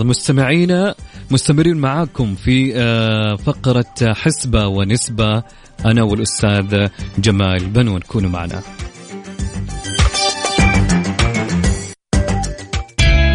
مستمعينا 0.03 0.95
مستمرين 1.31 1.77
معاكم 1.77 2.35
في 2.35 2.73
آه، 2.75 3.35
فقرة 3.35 4.13
حسبة 4.13 4.67
ونسبة. 4.67 5.43
أنا 5.85 6.03
والأستاذ 6.03 6.87
جمال 7.17 7.65
بنون 7.69 7.99
كونوا 7.99 8.29
معنا. 8.29 8.61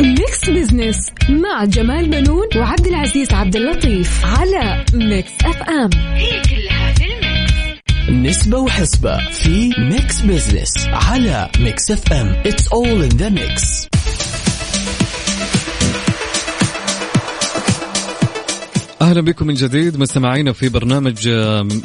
Mix 0.00 0.50
Business 0.50 0.96
مع 1.28 1.64
جمال 1.64 2.08
بنون 2.08 2.46
وعبد 2.56 2.86
العزيز 2.86 3.32
عبد 3.32 3.56
اللطيف 3.56 4.24
على 4.24 4.84
Mix 4.94 5.32
FM 5.44 5.90
هي 6.14 6.42
كلها 6.42 6.94
في 6.94 7.04
ال 7.04 7.19
mix. 7.19 7.80
نسبة 8.10 8.58
وحسبة 8.58 9.18
في 9.30 9.72
Mix 9.78 10.20
Business 10.20 10.88
على 10.88 11.48
Mix 11.60 11.90
FM 11.90 12.26
It's 12.46 12.68
all 12.68 13.02
in 13.02 13.08
the 13.08 13.28
mix 13.28 13.88
أهلا 19.02 19.20
بكم 19.20 19.46
من 19.46 19.54
جديد. 19.54 19.96
مستمعينا 19.96 20.52
في 20.52 20.68
برنامج 20.68 21.28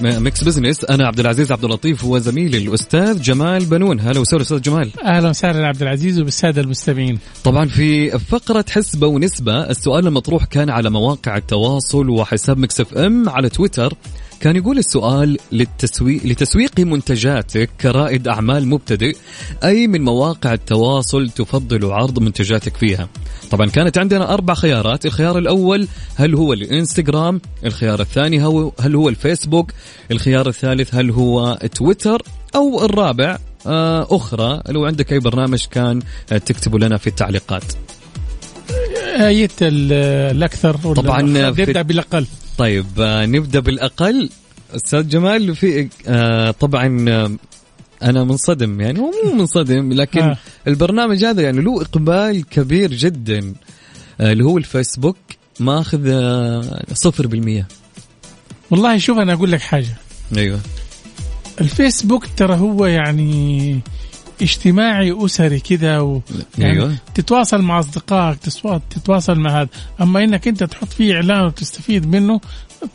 Mix 0.01 0.43
Business. 0.43 0.85
أنا 0.85 1.07
عبد 1.07 1.19
العزيز 1.19 1.51
عبد 1.51 1.63
اللطيف 1.63 2.05
وزميلي 2.05 2.57
الأستاذ 2.57 3.21
جمال 3.21 3.65
بنون. 3.65 3.99
هلا 3.99 4.19
وسهلا 4.19 4.41
أستاذ 4.41 4.61
جمال. 4.61 4.89
أهلا 5.03 5.29
وسهلا 5.29 5.67
عبد 5.67 5.81
العزيز 5.81 6.19
وبالسادة 6.19 6.61
المستمعين. 6.61 7.19
طبعا 7.43 7.65
في 7.65 8.19
فقرة 8.19 8.65
حسبة 8.69 9.07
ونسبة 9.07 9.69
السؤال 9.69 10.07
المطروح 10.07 10.45
كان 10.45 10.69
على 10.69 10.89
مواقع 10.89 11.37
التواصل 11.37 12.09
وحساب 12.09 12.57
Mix 12.57 12.81
FM 12.81 13.29
على 13.29 13.49
تويتر. 13.49 13.93
كان 14.41 14.55
يقول 14.55 14.77
السؤال 14.77 15.37
للتسويق 15.51 16.25
لتسويق 16.25 16.79
منتجاتك 16.79 17.69
كرائد 17.81 18.27
أعمال 18.27 18.67
مبتدئ 18.67 19.15
أي 19.63 19.87
من 19.87 20.01
مواقع 20.01 20.53
التواصل 20.53 21.29
تفضل 21.29 21.91
عرض 21.91 22.19
منتجاتك 22.19 22.77
فيها؟ 22.77 23.09
طبعا 23.51 23.67
كانت 23.67 23.97
عندنا 23.97 24.33
أربع 24.33 24.53
خيارات 24.53 25.05
الخيار 25.05 25.37
الأول 25.37 25.87
هل 26.15 26.35
هو 26.35 26.53
الإنستغرام 26.53 27.41
الخيار 27.65 28.01
الثاني 28.01 28.45
هو 28.45 28.71
هل 28.79 28.95
هو 28.95 29.09
الفيسبوك 29.09 29.71
الخيار 30.11 30.47
الثالث 30.49 30.95
هل 30.95 31.11
هو 31.11 31.59
تويتر 31.75 32.21
أو 32.55 32.85
الرابع 32.85 33.37
آه، 33.67 34.07
أخرى 34.09 34.61
لو 34.69 34.85
عندك 34.85 35.13
أي 35.13 35.19
برنامج 35.19 35.65
كان 35.71 35.99
آه، 36.31 36.37
تكتبوا 36.37 36.79
لنا 36.79 36.97
في 36.97 37.07
التعليقات. 37.07 37.63
آية 39.19 39.49
ال- 39.61 39.93
الأكثر 40.37 40.77
ولا 40.83 40.93
طبعاً 41.01 41.21
نبدأ 41.21 41.81
بالأقل. 41.81 42.25
طيب 42.57 42.85
آه، 42.99 43.25
نبدأ 43.25 43.59
بالأقل. 43.59 44.29
أستاذ 44.75 45.07
جمال 45.09 45.55
في 45.55 45.89
آه، 46.07 46.51
طبعا 46.51 47.05
آه، 47.09 47.31
أنا 48.03 48.23
منصدم 48.23 48.81
يعني 48.81 48.99
هو 48.99 49.11
مو 49.25 49.33
منصدم 49.33 49.93
لكن. 49.93 50.35
البرنامج 50.67 51.25
هذا 51.25 51.41
يعني 51.41 51.61
له 51.61 51.81
إقبال 51.81 52.45
كبير 52.49 52.93
جدا 52.93 53.53
آه، 54.21 54.31
اللي 54.31 54.43
هو 54.45 54.57
الفيسبوك 54.57 55.17
ماخذ 55.59 56.07
آه، 56.07 56.83
صفر 56.93 57.27
بالمية. 57.27 57.67
والله 58.71 58.97
شوف 58.97 59.17
أنا 59.17 59.33
أقول 59.33 59.51
لك 59.51 59.61
حاجة. 59.61 59.95
أيوه. 60.37 60.59
الفيسبوك 61.61 62.25
ترى 62.37 62.55
هو 62.55 62.85
يعني 62.85 63.79
اجتماعي 64.41 65.25
أسري 65.25 65.59
كذا 65.59 65.99
و 65.99 66.21
يعني 66.57 66.73
أيوة. 66.73 66.95
تتواصل 67.15 67.61
مع 67.61 67.79
أصدقائك 67.79 68.39
تتواصل 68.89 69.39
مع 69.39 69.61
هذا. 69.61 69.69
أما 70.01 70.23
إنك 70.23 70.47
أنت 70.47 70.63
تحط 70.63 70.87
فيه 70.93 71.15
إعلان 71.15 71.45
وتستفيد 71.45 72.07
منه 72.07 72.41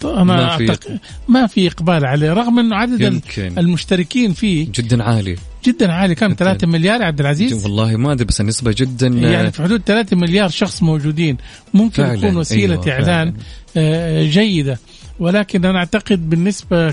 أنا 0.04 0.24
ما 0.24 0.56
في- 0.56 0.70
أعتقد 0.70 0.98
ما 1.28 1.46
في 1.46 1.66
إقبال 1.68 2.06
عليه 2.06 2.32
رغم 2.32 2.58
إنه 2.58 2.76
عدد 2.76 3.00
يمكن. 3.00 3.58
المشتركين 3.58 4.32
فيه 4.32 4.68
جدا 4.74 5.02
عالي. 5.02 5.36
جدا 5.64 5.92
عالي. 5.92 6.14
كم؟ 6.14 6.32
3 6.34 6.66
مليار 6.66 7.00
يا 7.00 7.06
عبد 7.06 7.20
العزيز؟ 7.20 7.64
والله 7.64 7.96
ما 7.96 8.12
أدري 8.12 8.24
بس 8.24 8.40
النسبة 8.40 8.74
جدا 8.78 9.26
آه، 9.26 9.30
يعني 9.30 9.52
في 9.52 9.62
حدود 9.62 9.80
3 9.86 10.16
مليار 10.16 10.48
شخص 10.48 10.82
موجودين. 10.82 11.36
ممكن 11.74 12.02
فعلاً، 12.02 12.14
يكون 12.14 12.36
وسيلة 12.36 12.74
أيوة، 12.74 12.90
إعلان 12.92 13.34
آه، 13.76 14.24
جيدة. 14.24 14.78
ولكن 15.18 15.64
أنا 15.64 15.78
أعتقد 15.78 16.30
بالنسبة 16.30 16.90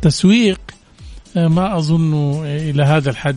كتسويق 0.00 0.60
آه، 1.36 1.48
ما 1.48 1.78
أظن 1.78 2.42
إلى 2.46 2.82
هذا 2.82 3.10
الحد. 3.10 3.36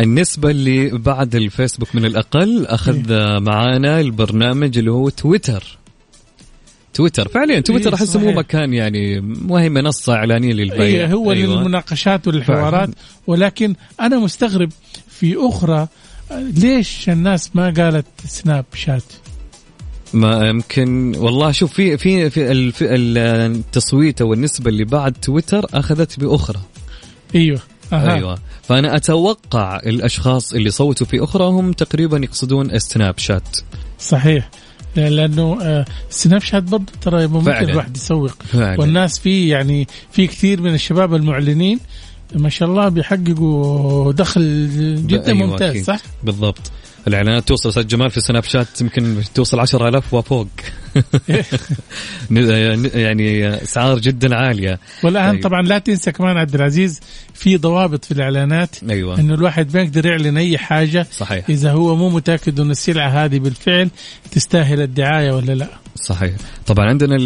النسبة 0.00 0.50
اللي 0.50 0.88
بعد 0.98 1.34
الفيسبوك 1.34 1.94
من 1.94 2.04
الأقل 2.04 2.66
أخذ 2.66 3.12
آه، 3.12 3.38
معانا 3.38 4.00
البرنامج 4.00 4.78
اللي 4.78 4.90
هو 4.90 5.08
تويتر. 5.08 5.78
تويتر. 6.94 7.28
فعليا 7.28 7.60
تويتر 7.60 7.88
إيه، 7.88 7.94
أحس 7.94 8.16
مو. 8.16 8.32
مكان 8.32 8.74
يعني 8.74 9.34
وهي 9.48 9.68
منصة 9.68 10.14
إعلانية 10.14 10.52
للبيع. 10.52 10.82
إيه 10.82 11.12
هو 11.12 11.32
أيوة. 11.32 11.54
للمناقشات 11.56 12.28
والحوارات. 12.28 12.90
ولكن 13.26 13.74
أنا 14.00 14.18
مستغرب 14.18 14.70
في 15.08 15.36
أخرى 15.38 15.88
آه، 16.30 16.40
ليش 16.56 17.08
الناس 17.08 17.50
ما 17.56 17.70
قالت 17.70 18.06
سناب 18.26 18.64
شات؟ 18.74 19.02
ما 20.12 20.48
يمكن. 20.48 21.14
والله 21.16 21.50
شوف 21.52 21.72
في 21.72 21.98
في 21.98 22.30
في 22.30 22.94
التصويت 22.94 24.20
أو 24.20 24.32
النسبة 24.32 24.70
اللي 24.70 24.84
بعد 24.84 25.12
تويتر 25.12 25.66
أخذت 25.74 26.20
بأخرى. 26.20 26.60
إيوه. 27.34 27.60
أها. 27.92 28.14
أيوه 28.14 28.38
فأنا 28.62 28.96
أتوقع 28.96 29.76
الأشخاص 29.76 30.52
اللي 30.54 30.70
صوتوا 30.70 31.06
في 31.06 31.24
أخرى 31.24 31.44
هم 31.44 31.72
تقريبا 31.72 32.18
يقصدون 32.18 32.78
سناب 32.78 33.18
شات 33.18 33.58
صحيح 33.98 34.50
لأنه 34.96 35.58
سناب 36.10 36.40
شات 36.40 36.62
برضه 36.62 36.92
ترى 37.02 37.26
ممكن. 37.26 37.50
الواحد 37.50 37.96
يسوق 37.96 38.42
فعلا 38.42 38.80
والناس 38.80 39.18
فيه 39.18 39.50
يعني 39.50 39.88
في 40.12 40.26
كثير 40.26 40.60
من 40.60 40.74
الشباب 40.74 41.14
المعلنين 41.14 41.80
ما 42.34 42.48
شاء 42.48 42.68
الله 42.68 42.88
بيحققوا 42.88 44.12
دخل 44.12 44.68
جدا 45.06 45.26
أيوة 45.32 45.46
ممتاز 45.46 45.70
أكيد. 45.70 45.84
صح؟ 45.84 46.00
بالضبط 46.22 46.70
الإعلانات 47.08 47.48
توصل 47.48 47.68
أستاذ 47.68 47.86
جمال 47.86 48.10
في 48.10 48.20
سناب 48.20 48.44
شات 48.44 48.80
يمكن 48.80 49.22
توصل 49.34 49.60
10000 49.60 50.14
وفوق 50.14 50.48
يعني 52.94 53.54
أسعار 53.62 53.98
جدا 53.98 54.36
عالية. 54.36 54.78
والان 55.04 55.32
طيب. 55.32 55.42
طبعا 55.42 55.62
لا 55.62 55.78
تنسى 55.78 56.12
كمان 56.12 56.36
عبد 56.36 56.54
العزيز 56.54 57.00
في 57.34 57.56
ضوابط 57.56 58.04
في 58.04 58.12
الإعلانات 58.12 58.76
أيوة. 58.90 59.20
إنه 59.20 59.34
الواحد 59.34 59.76
ما 59.76 59.82
يقدر 59.82 60.06
يعلن 60.06 60.36
أي 60.36 60.58
حاجة 60.58 61.06
صحيح. 61.12 61.44
إذا 61.48 61.72
هو 61.72 61.96
مو 61.96 62.08
متأكد 62.08 62.60
أن 62.60 62.70
السلعة 62.70 63.08
هذه 63.08 63.38
بالفعل 63.38 63.90
تستاهل 64.30 64.80
الدعاية 64.80 65.32
ولا 65.32 65.52
لا. 65.52 65.68
صحيح. 65.94 66.34
طبعا 66.66 66.88
عندنا 66.88 67.16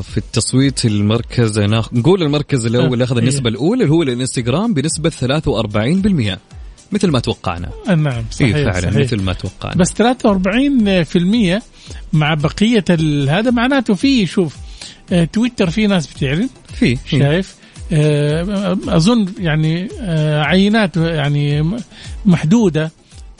في 0.00 0.18
التصويت 0.18 0.84
المركز 0.84 1.58
نقول 1.92 2.22
المركز 2.22 2.66
الأول 2.66 3.02
أخذ 3.02 3.16
إيه. 3.16 3.22
النسبة 3.22 3.50
الأولى 3.50 3.82
اللي 3.82 3.94
هو 3.94 4.02
الانستغرام 4.02 4.74
بنسبة 4.74 5.10
43% 5.10 6.38
مثل 6.92 7.10
ما 7.10 7.18
توقعنا. 7.18 7.70
آه، 7.88 7.94
نعم 7.94 8.24
صحيح 8.30 8.56
إيه 8.56 8.64
فعلا 8.64 8.90
صحيح. 8.90 8.96
مثل 8.96 9.22
ما 9.22 9.32
توقعنا. 9.32 9.74
بس 9.76 9.92
43% 9.92 11.62
مع 12.12 12.34
بقية 12.34 12.84
هذا 13.28 13.50
معناته 13.50 13.94
في 13.94 14.26
شوف 14.26 14.56
آه، 15.12 15.24
تويتر 15.24 15.70
في 15.70 15.86
ناس 15.86 16.06
بتعلن 16.06 16.48
في. 16.74 16.98
شايف؟ 17.06 17.54
آه، 17.92 18.78
أظن 18.88 19.26
يعني 19.38 19.88
آه، 20.00 20.42
عينات 20.42 20.96
يعني 20.96 21.78
محدودة 22.26 22.90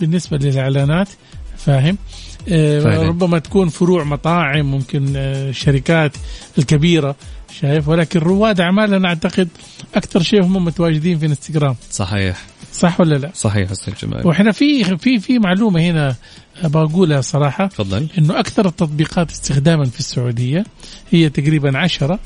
بالنسبة 0.01 0.37
للإعلانات 0.37 1.09
فاهم؟ 1.57 1.99
فعلا. 2.47 3.03
ربما 3.03 3.39
تكون 3.39 3.69
فروع 3.69 4.05
مطاعم 4.05 4.71
ممكن 4.71 5.17
الشركات 5.17 6.17
الكبيرة 6.59 7.17
شايف؟ 7.61 7.89
ولكن 7.89 8.21
رواد 8.21 8.61
أعمال 8.61 8.95
أنا 8.95 9.09
أعتقد 9.09 9.49
أكثر 9.95 10.23
شيء 10.23 10.43
هم 10.43 10.65
متواجدين 10.65 11.19
في 11.19 11.27
إنستغرام. 11.27 11.77
صحيح. 11.91 12.43
صح 12.73 13.01
ولا 13.01 13.15
لا؟ 13.15 13.31
صحيح 13.35 13.71
أستاذ 13.71 13.95
جمال. 14.03 14.27
وإحنا 14.27 14.53
في 14.53 14.85
في 14.99 15.19
في 15.19 15.39
معلومة 15.39 15.81
هنا 15.81 16.15
بقولها 16.65 17.21
صراحة. 17.21 17.67
تفضل. 17.67 18.07
إنه 18.19 18.41
أكثر 18.41 18.67
التطبيقات 18.69 19.31
استخداما 19.31 19.85
في 19.85 19.99
السعودية 20.01 20.65
هي 21.11 21.29
تقريبا 21.29 21.79
عشرة. 21.79 22.19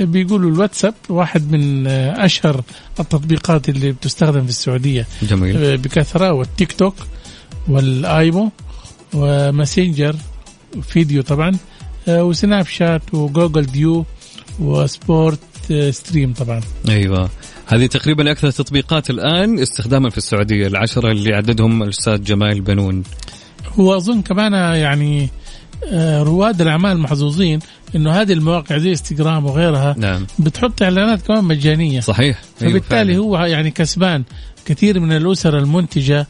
بيقولوا 0.00 0.50
الواتساب 0.50 0.94
واحد 1.08 1.52
من 1.52 1.86
أشهر 1.86 2.62
التطبيقات 3.00 3.68
اللي 3.68 3.92
بتستخدم 3.92 4.44
في 4.44 4.50
السعودية. 4.50 5.06
جميل. 5.22 5.78
بكثرة 5.78 6.32
والتيك 6.32 6.72
توك 6.72 6.94
والايمو 7.68 8.50
وماسنجر 9.14 10.16
فيديو 10.82 11.22
طبعا 11.22 11.52
آه، 12.08 12.24
وسناب 12.24 12.66
شات 12.66 13.14
وجوجل 13.14 13.62
ديو 13.66 14.04
و 14.60 14.73
sport 14.73 15.38
آه، 15.70 15.90
stream 15.90 16.32
طبعا. 16.32 16.60
أيوه. 16.88 17.30
هذه 17.66 17.86
تقريبا 17.86 18.30
أكثر 18.30 18.48
التطبيقات 18.48 19.10
الآن 19.10 19.58
استخداما 19.58 20.10
في 20.10 20.18
السعودية 20.18 20.66
العشرة 20.66 21.12
اللي 21.12 21.34
عددهم 21.34 21.82
الأستاذ 21.82 22.22
جمال 22.22 22.60
بنون. 22.60 23.02
وأظن 23.76 24.22
كمان 24.22 24.52
يعني 24.76 25.28
آه، 25.92 26.22
رواد 26.22 26.60
الأعمال 26.60 26.98
محظوظين 26.98 27.58
إنه 27.96 28.10
هذه 28.10 28.32
المواقع 28.32 28.78
زي 28.78 28.90
إنستغرام 28.90 29.46
وغيرها 29.46 29.94
نعم. 29.98 30.26
بتحط 30.38 30.82
إعلانات 30.82 31.22
كمان 31.22 31.44
مجانية. 31.44 32.00
صحيح. 32.00 32.38
أيوة 32.62 32.70
فبالتالي. 32.72 33.16
هو 33.18 33.38
يعني 33.38 33.70
كسبان 33.70 34.24
كثير 34.66 35.00
من 35.00 35.12
الأسر 35.12 35.58
المنتجة 35.58 36.26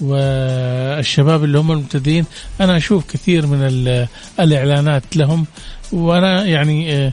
والشباب 0.00 1.44
اللي 1.44 1.58
هم 1.58 1.72
المبتدئين 1.72 2.24
أنا 2.60 2.76
أشوف 2.76 3.04
كثير 3.12 3.46
من 3.46 3.58
ال- 3.62 4.06
الإعلانات 4.40 5.16
لهم 5.16 5.46
وأنا 5.92 6.44
يعني 6.44 6.92
آه، 6.96 7.12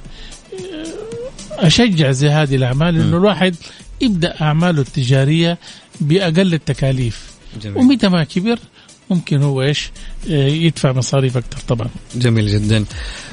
أشجع 1.51 2.11
زي 2.11 2.29
هذه 2.29 2.55
الأعمال 2.55 2.95
إنه 3.01 3.17
الواحد 3.17 3.55
يبدأ 4.01 4.41
أعماله 4.41 4.81
التجارية 4.81 5.57
بأقل 6.01 6.53
التكاليف. 6.53 7.33
جميل. 7.61 7.77
ومتى 7.77 8.07
ما 8.09 8.23
كبر 8.23 8.59
ممكن 9.09 9.41
هو 9.41 9.61
إيش 9.61 9.91
آه، 10.29 10.47
يدفع 10.47 10.91
مصاريف 10.91 11.37
أكثر 11.37 11.57
طبعا. 11.67 11.87
جميل 12.15 12.47
جدا. 12.47 12.85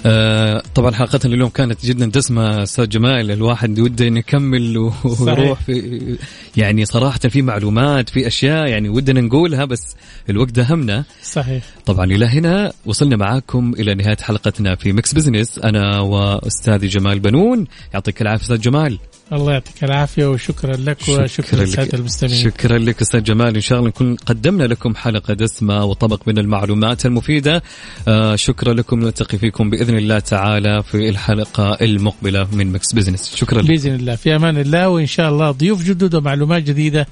آه 0.06 0.62
طبعا 0.74 0.90
حلقتنا 0.94 1.34
اليوم 1.34 1.48
كانت 1.48 1.86
جدا 1.86 2.06
دسمه 2.06 2.62
أستاذ 2.62 2.88
جمال 2.88 3.30
الواحد 3.30 3.80
وده 3.80 4.08
إنه 4.08 4.18
يكمل 4.18 4.92
ويروح 5.20 5.60
في 5.60 6.18
يعني 6.56 6.84
صراحة 6.84 7.18
في 7.18 7.42
معلومات 7.42 8.08
في 8.08 8.26
أشياء 8.26 8.66
يعني 8.66 8.88
ودنا 8.88 9.20
نقولها 9.20 9.64
بس 9.64 9.96
الوقت 10.30 10.50
دهمنا. 10.50 11.04
صحيح. 11.22 11.62
طبعا 11.86 12.04
إلى 12.04 12.26
هنا 12.26 12.72
وصلنا 12.86 13.16
معاكم 13.16 13.72
إلى 13.78 13.94
نهاية 13.94 14.16
حلقتنا 14.20 14.74
في 14.74 14.92
Mix 14.92 15.14
Business. 15.14 15.58
أنا 15.58 16.00
وأستاذي 16.00 16.86
جمال 16.86 17.20
بنون 17.20 17.66
يعطيك 17.94 18.22
العافية 18.22 18.44
أستاذ 18.44 18.60
جمال. 18.60 18.98
الله 19.32 19.52
يعطيك 19.52 19.84
العافية 19.84 20.26
وشكرا 20.26 20.76
لك 20.76 21.08
وشكرا 21.08 21.60
للساده 21.60 21.98
المستمعين. 21.98 22.44
شكرا 22.44 22.78
لك 22.78 23.00
أستاذ 23.00 23.22
جمال. 23.22 23.54
إن 23.54 23.60
شاء 23.60 23.78
الله 23.78 23.88
نكون 23.88 24.16
قدمنا 24.16 24.64
لكم 24.64 24.94
حلقة 24.94 25.34
دسمة 25.34 25.84
وطبق 25.84 26.22
من 26.26 26.38
المعلومات 26.38 27.06
المفيدة. 27.06 27.62
آه 28.08 28.36
شكرا 28.36 28.74
لكم. 28.74 29.00
نلتقي 29.00 29.38
فيكم 29.38 29.70
بإذن 29.70 29.96
الله 29.96 30.18
تعالى 30.18 30.82
في 30.82 31.08
الحلقة 31.08 31.72
المقبلة 31.72 32.48
من 32.52 32.72
Mix 32.72 32.92
Business. 32.92 33.34
شكرا 33.36 33.62
لك. 33.62 33.68
بإذن 33.68 33.94
الله. 33.94 34.16
في 34.16 34.36
أمان 34.36 34.58
الله 34.58 34.88
وإن 34.88 35.06
شاء 35.06 35.30
الله 35.30 35.50
ضيوف 35.50 35.84
جدد 35.84 36.14
ومعلومات 36.14 36.62
جديدة 36.62 37.06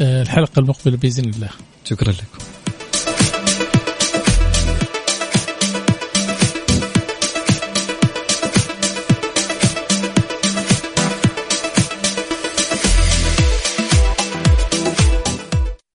آه، 0.00 0.22
الحلقة 0.22 0.60
المقبلة 0.60 0.96
بإذن 0.96 1.24
الله. 1.24 1.48
شكرا 1.84 2.12
لكم. 2.12 2.57